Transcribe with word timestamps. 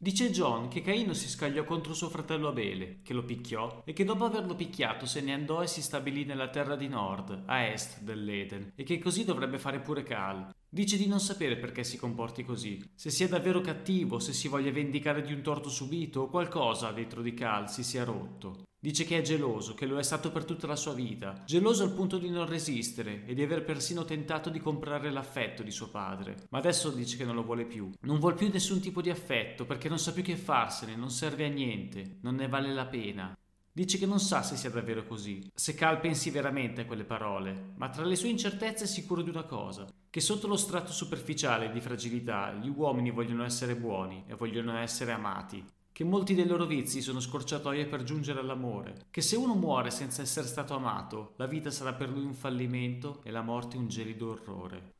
Dice 0.00 0.30
John 0.30 0.68
che 0.68 0.80
Caino 0.80 1.12
si 1.12 1.28
scagliò 1.28 1.64
contro 1.64 1.92
suo 1.92 2.08
fratello 2.08 2.46
Abele, 2.46 3.00
che 3.02 3.12
lo 3.12 3.24
picchiò 3.24 3.82
e 3.84 3.92
che 3.92 4.04
dopo 4.04 4.24
averlo 4.24 4.54
picchiato 4.54 5.06
se 5.06 5.20
ne 5.20 5.32
andò 5.32 5.60
e 5.60 5.66
si 5.66 5.82
stabilì 5.82 6.24
nella 6.24 6.50
terra 6.50 6.76
di 6.76 6.86
nord, 6.86 7.42
a 7.46 7.64
est 7.64 8.02
dell'Eden, 8.02 8.74
e 8.76 8.84
che 8.84 9.00
così 9.00 9.24
dovrebbe 9.24 9.58
fare 9.58 9.80
pure 9.80 10.04
Cal. 10.04 10.54
Dice 10.68 10.96
di 10.96 11.08
non 11.08 11.18
sapere 11.18 11.56
perché 11.56 11.82
si 11.82 11.98
comporti 11.98 12.44
così, 12.44 12.80
se 12.94 13.10
sia 13.10 13.26
davvero 13.26 13.60
cattivo, 13.60 14.20
se 14.20 14.32
si 14.32 14.46
voglia 14.46 14.70
vendicare 14.70 15.20
di 15.20 15.32
un 15.32 15.42
torto 15.42 15.68
subito 15.68 16.20
o 16.20 16.28
qualcosa 16.28 16.92
dentro 16.92 17.20
di 17.20 17.34
Cal 17.34 17.68
si 17.68 17.82
sia 17.82 18.04
rotto. 18.04 18.67
Dice 18.80 19.04
che 19.04 19.18
è 19.18 19.22
geloso, 19.22 19.74
che 19.74 19.86
lo 19.86 19.98
è 19.98 20.04
stato 20.04 20.30
per 20.30 20.44
tutta 20.44 20.68
la 20.68 20.76
sua 20.76 20.94
vita, 20.94 21.42
geloso 21.44 21.82
al 21.82 21.92
punto 21.92 22.16
di 22.16 22.30
non 22.30 22.46
resistere 22.46 23.24
e 23.26 23.34
di 23.34 23.42
aver 23.42 23.64
persino 23.64 24.04
tentato 24.04 24.50
di 24.50 24.60
comprare 24.60 25.10
l'affetto 25.10 25.64
di 25.64 25.72
suo 25.72 25.88
padre. 25.88 26.46
Ma 26.50 26.58
adesso 26.58 26.90
dice 26.90 27.16
che 27.16 27.24
non 27.24 27.34
lo 27.34 27.42
vuole 27.42 27.64
più. 27.64 27.90
Non 28.02 28.20
vuole 28.20 28.36
più 28.36 28.48
nessun 28.52 28.78
tipo 28.78 29.02
di 29.02 29.10
affetto 29.10 29.64
perché 29.64 29.88
non 29.88 29.98
sa 29.98 30.12
più 30.12 30.22
che 30.22 30.36
farsene, 30.36 30.94
non 30.94 31.10
serve 31.10 31.46
a 31.46 31.48
niente, 31.48 32.18
non 32.20 32.36
ne 32.36 32.46
vale 32.46 32.72
la 32.72 32.86
pena. 32.86 33.36
Dice 33.72 33.98
che 33.98 34.06
non 34.06 34.20
sa 34.20 34.44
se 34.44 34.56
sia 34.56 34.70
davvero 34.70 35.04
così, 35.04 35.50
se 35.52 35.74
Cal 35.74 35.98
pensi 35.98 36.30
veramente 36.30 36.82
a 36.82 36.86
quelle 36.86 37.04
parole, 37.04 37.72
ma 37.76 37.88
tra 37.88 38.04
le 38.04 38.14
sue 38.14 38.28
incertezze 38.28 38.84
è 38.84 38.86
sicuro 38.86 39.22
di 39.22 39.30
una 39.30 39.44
cosa, 39.44 39.86
che 40.08 40.20
sotto 40.20 40.46
lo 40.46 40.56
strato 40.56 40.92
superficiale 40.92 41.72
di 41.72 41.80
fragilità 41.80 42.52
gli 42.52 42.68
uomini 42.68 43.10
vogliono 43.10 43.44
essere 43.44 43.74
buoni 43.74 44.22
e 44.28 44.34
vogliono 44.34 44.76
essere 44.78 45.10
amati 45.10 45.64
che 45.98 46.04
molti 46.04 46.36
dei 46.36 46.46
loro 46.46 46.64
vizi 46.64 47.00
sono 47.00 47.18
scorciatoie 47.18 47.86
per 47.86 48.04
giungere 48.04 48.38
all'amore, 48.38 49.06
che 49.10 49.20
se 49.20 49.34
uno 49.34 49.56
muore 49.56 49.90
senza 49.90 50.22
essere 50.22 50.46
stato 50.46 50.76
amato, 50.76 51.32
la 51.38 51.46
vita 51.46 51.72
sarà 51.72 51.92
per 51.92 52.08
lui 52.08 52.22
un 52.22 52.34
fallimento 52.34 53.20
e 53.24 53.32
la 53.32 53.42
morte 53.42 53.76
un 53.76 53.88
gelido 53.88 54.30
orrore. 54.30 54.94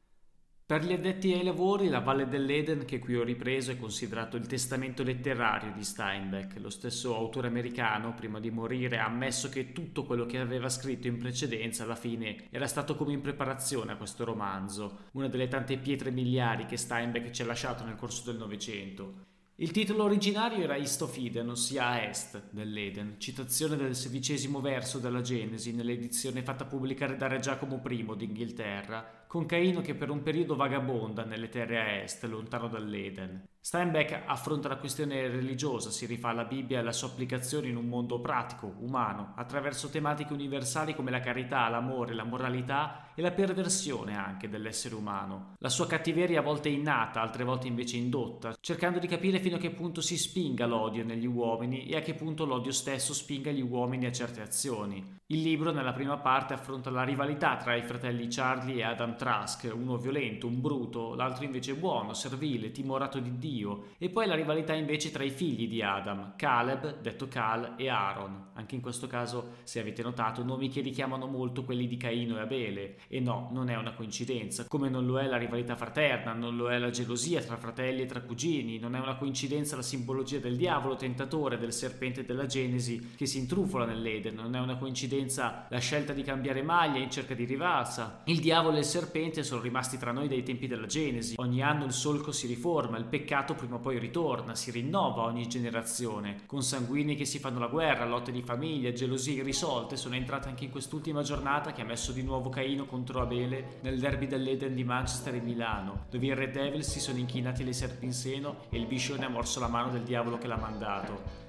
Per 0.67 0.85
gli 0.85 0.93
addetti 0.93 1.33
ai 1.33 1.45
lavori, 1.45 1.87
la 1.87 2.01
Valle 2.01 2.27
dell'Eden, 2.27 2.85
che 2.85 2.99
qui 2.99 3.15
ho 3.15 3.23
ripreso, 3.23 3.71
è 3.71 3.79
considerato 3.79 4.37
il 4.37 4.49
testamento 4.49 5.05
letterario 5.05 5.71
di 5.71 5.85
Steinbeck. 5.85 6.59
Lo 6.59 6.69
stesso 6.69 7.15
autore 7.15 7.47
americano, 7.47 8.13
prima 8.15 8.41
di 8.41 8.51
morire, 8.51 8.99
ha 8.99 9.05
ammesso 9.05 9.49
che 9.49 9.71
tutto 9.71 10.03
quello 10.03 10.27
che 10.27 10.41
aveva 10.41 10.69
scritto 10.69 11.07
in 11.07 11.19
precedenza, 11.19 11.85
alla 11.85 11.95
fine, 11.95 12.49
era 12.51 12.67
stato 12.67 12.97
come 12.97 13.13
in 13.13 13.21
preparazione 13.21 13.93
a 13.93 13.97
questo 13.97 14.25
romanzo, 14.25 15.03
una 15.13 15.29
delle 15.29 15.47
tante 15.47 15.79
pietre 15.79 16.11
miliari 16.11 16.67
che 16.67 16.77
Steinbeck 16.77 17.31
ci 17.31 17.43
ha 17.43 17.47
lasciato 17.47 17.85
nel 17.85 17.95
corso 17.95 18.29
del 18.29 18.41
Novecento. 18.41 19.28
Il 19.61 19.73
titolo 19.73 20.05
originario 20.05 20.63
era 20.63 20.77
East 20.77 21.03
of 21.03 21.17
Eden, 21.17 21.49
ossia 21.49 22.09
est 22.09 22.51
dell'Eden, 22.51 23.17
citazione 23.19 23.75
del 23.75 23.97
sedicesimo 23.97 24.61
verso 24.61 25.01
della 25.01 25.21
Genesi 25.21 25.75
nell'edizione 25.75 26.45
fatta 26.45 26.65
pubblicare 26.65 27.17
da 27.17 27.27
Re 27.27 27.41
Giacomo 27.41 27.83
I 27.85 28.15
d'Inghilterra, 28.17 29.25
con 29.27 29.47
Caino 29.47 29.81
che 29.81 29.97
per 29.97 30.11
un 30.11 30.23
periodo 30.23 30.55
vagabonda 30.55 31.25
nelle 31.25 31.49
terre 31.49 31.81
a 31.81 32.03
est, 32.03 32.23
lontano 32.27 32.69
dall'Eden. 32.69 33.49
Steinbeck 33.69 34.23
affronta 34.25 34.67
la 34.67 34.79
questione 34.79 35.29
religiosa, 35.29 35.91
si 35.91 36.07
rifà 36.07 36.31
alla 36.31 36.47
Bibbia 36.47 36.79
e 36.79 36.81
alla 36.81 36.91
sua 36.91 37.09
applicazione 37.09 37.69
in 37.69 37.77
un 37.77 37.85
mondo 37.85 38.19
pratico, 38.19 38.77
umano, 38.79 39.35
attraverso 39.37 39.91
tematiche 39.91 40.33
universali 40.33 40.95
come 40.95 41.11
la 41.11 41.21
carità, 41.21 41.69
l'amore, 41.69 42.15
la 42.15 42.25
moralità 42.25 43.09
e 43.15 43.21
la 43.21 43.31
perversione 43.31 44.17
anche 44.17 44.49
dell'essere 44.49 44.95
umano. 44.95 45.57
La 45.59 45.69
sua 45.69 45.87
cattiveria 45.87 46.39
a 46.39 46.43
volte 46.43 46.71
è 46.71 46.73
innata, 46.73 47.21
altre 47.21 47.45
volte 47.45 47.67
invece 47.67 47.99
indotta, 47.99 48.57
cercando 48.59 48.99
di 48.99 49.07
capire 49.07 49.41
fino 49.41 49.57
a 49.57 49.59
che 49.59 49.71
punto 49.71 50.01
si 50.01 50.17
spinga 50.17 50.65
l'odio 50.65 51.05
negli 51.05 51.27
uomini 51.27 51.89
e 51.89 51.97
a 51.97 52.01
che 52.01 52.15
punto 52.15 52.47
l'odio 52.47 52.73
stesso 52.73 53.13
spinga 53.13 53.51
gli 53.51 53.61
uomini 53.61 54.07
a 54.07 54.13
certe 54.13 54.41
azioni. 54.41 55.17
Il 55.27 55.43
libro 55.43 55.73
nella 55.73 55.93
prima 55.93 56.17
parte 56.17 56.55
affronta 56.55 56.91
la 56.91 57.03
rivalità 57.03 57.57
tra 57.57 57.75
i 57.75 57.83
fratelli 57.83 58.29
Charlie 58.29 58.77
e 58.77 58.85
Adam 58.85 59.17
Trask, 59.17 59.71
uno 59.75 59.99
violento, 59.99 60.47
un 60.47 60.61
bruto, 60.61 61.15
l'altro 61.15 61.45
invece 61.45 61.75
buono, 61.75 62.15
servile, 62.15 62.71
timorato 62.71 63.19
di 63.19 63.37
Dio, 63.37 63.58
e 63.99 64.09
poi 64.11 64.27
la 64.27 64.35
rivalità 64.35 64.75
invece 64.75 65.11
tra 65.11 65.25
i 65.25 65.31
figli 65.31 65.69
di 65.69 65.83
Adam, 65.83 66.35
Caleb, 66.37 67.01
detto 67.01 67.29
Cal, 67.29 67.75
e 67.77 67.89
Aaron. 67.89 68.47
Anche 68.55 68.75
in 68.75 68.81
questo 68.81 69.07
caso, 69.07 69.57
se 69.63 69.81
avete 69.81 70.03
notato, 70.03 70.43
nomi 70.43 70.69
che 70.69 70.81
richiamano 70.81 71.27
molto 71.27 71.65
quelli 71.65 71.87
di 71.87 71.97
Caino 71.97 72.37
e 72.37 72.41
Abele. 72.41 72.97
E 73.09 73.21
no, 73.21 73.49
non 73.53 73.71
è 73.71 73.77
una 73.77 73.95
coincidenza, 73.95 74.67
come 74.67 74.89
non 74.89 75.07
lo 75.07 75.19
è 75.19 75.27
la 75.27 75.37
rivalità 75.37 75.77
fraterna, 75.77 76.33
non 76.33 76.57
lo 76.57 76.71
è 76.71 76.79
la 76.79 76.91
gelosia 76.91 77.41
tra 77.41 77.57
fratelli 77.57 78.03
e 78.03 78.07
tra 78.07 78.21
cugini, 78.21 78.79
non 78.79 78.95
è 78.95 78.99
una 78.99 79.17
coincidenza 79.17 79.77
la 79.77 79.83
simbologia 79.83 80.39
del 80.39 80.57
diavolo 80.57 80.97
tentatore, 80.97 81.59
del 81.59 81.73
serpente 81.73 82.25
della 82.25 82.47
Genesi 82.47 83.15
che 83.17 83.27
si 83.27 83.39
intrufola 83.39 83.85
nell'Eden, 83.85 84.35
non 84.35 84.55
è 84.55 84.61
una 84.61 84.77
coincidenza 84.77 85.67
la 85.69 85.79
scelta 85.79 86.13
di 86.13 86.23
cambiare 86.23 86.63
maglia 86.63 86.99
in 86.99 87.11
cerca 87.11 87.35
di 87.35 87.45
rivalsa. 87.45 88.23
Il 88.25 88.41
diavolo 88.41 88.77
e 88.77 88.81
il 88.81 88.85
serpente 88.85 89.43
sono 89.43 89.61
rimasti 89.61 89.99
tra 89.99 90.13
noi 90.13 90.29
dai 90.29 90.43
tempi 90.43 90.67
della 90.67 90.87
Genesi. 90.87 91.35
Ogni 91.39 91.63
anno 91.63 91.85
il 91.85 91.93
solco 91.93 92.33
si 92.33 92.47
riforma, 92.47 92.99
il 92.99 93.05
peccato 93.05 93.37
prima 93.45 93.77
o 93.77 93.79
poi 93.79 93.99
ritorna, 93.99 94.55
si 94.55 94.71
rinnova 94.71 95.23
ogni 95.23 95.47
generazione. 95.49 96.41
Con 96.47 96.63
sanguini 96.63 97.15
che 97.17 97.25
si 97.25 97.39
fanno 97.39 97.59
la 97.59 97.67
guerra, 97.67 98.07
lotte 98.07 98.33
di 98.33 98.43
famiglia, 98.43 98.93
gelosie 98.93 99.35
irrisolte 99.35 99.97
sono 99.97 100.15
entrate 100.15 100.49
anche 100.49 100.65
in 100.65 100.71
quest'ultima 100.71 101.23
giornata 101.23 101.73
che 101.73 101.83
ha 101.83 101.85
messo 101.85 102.13
di 102.13 102.23
nuovo 102.23 102.49
Caino 102.49 102.87
contro 102.87 103.21
Abele 103.21 103.79
nel 103.83 103.99
derby 103.99 104.27
dell'Eden 104.27 104.75
di 104.75 104.85
Manchester 104.85 105.35
e 105.35 105.41
Milano, 105.41 106.07
dove 106.11 106.27
i 106.27 106.35
Red 106.35 106.53
Devils 106.53 106.89
si 106.89 107.01
sono 107.01 107.19
inchinati 107.19 107.65
le 107.65 107.73
serpi 107.73 108.05
in 108.05 108.13
seno 108.13 108.57
e 108.71 108.79
il 108.79 108.87
biscione 108.87 109.25
ha 109.25 109.29
morso 109.29 109.61
la 109.61 109.69
mano 109.69 109.91
del 109.91 110.03
diavolo 110.03 110.39
che 110.39 110.47
l'ha 110.47 110.57
mandato. 110.57 111.47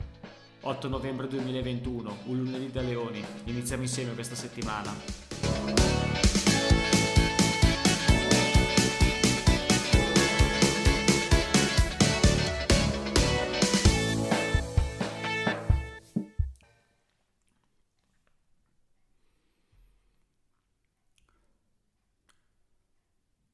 8 0.62 0.88
novembre 0.90 1.28
2021, 1.28 2.18
un 2.26 2.38
lunedì 2.38 2.72
da 2.72 2.82
Leoni. 2.82 3.24
Iniziamo 3.46 3.84
insieme 3.84 4.14
questa 4.14 4.36
settimana. 4.36 5.29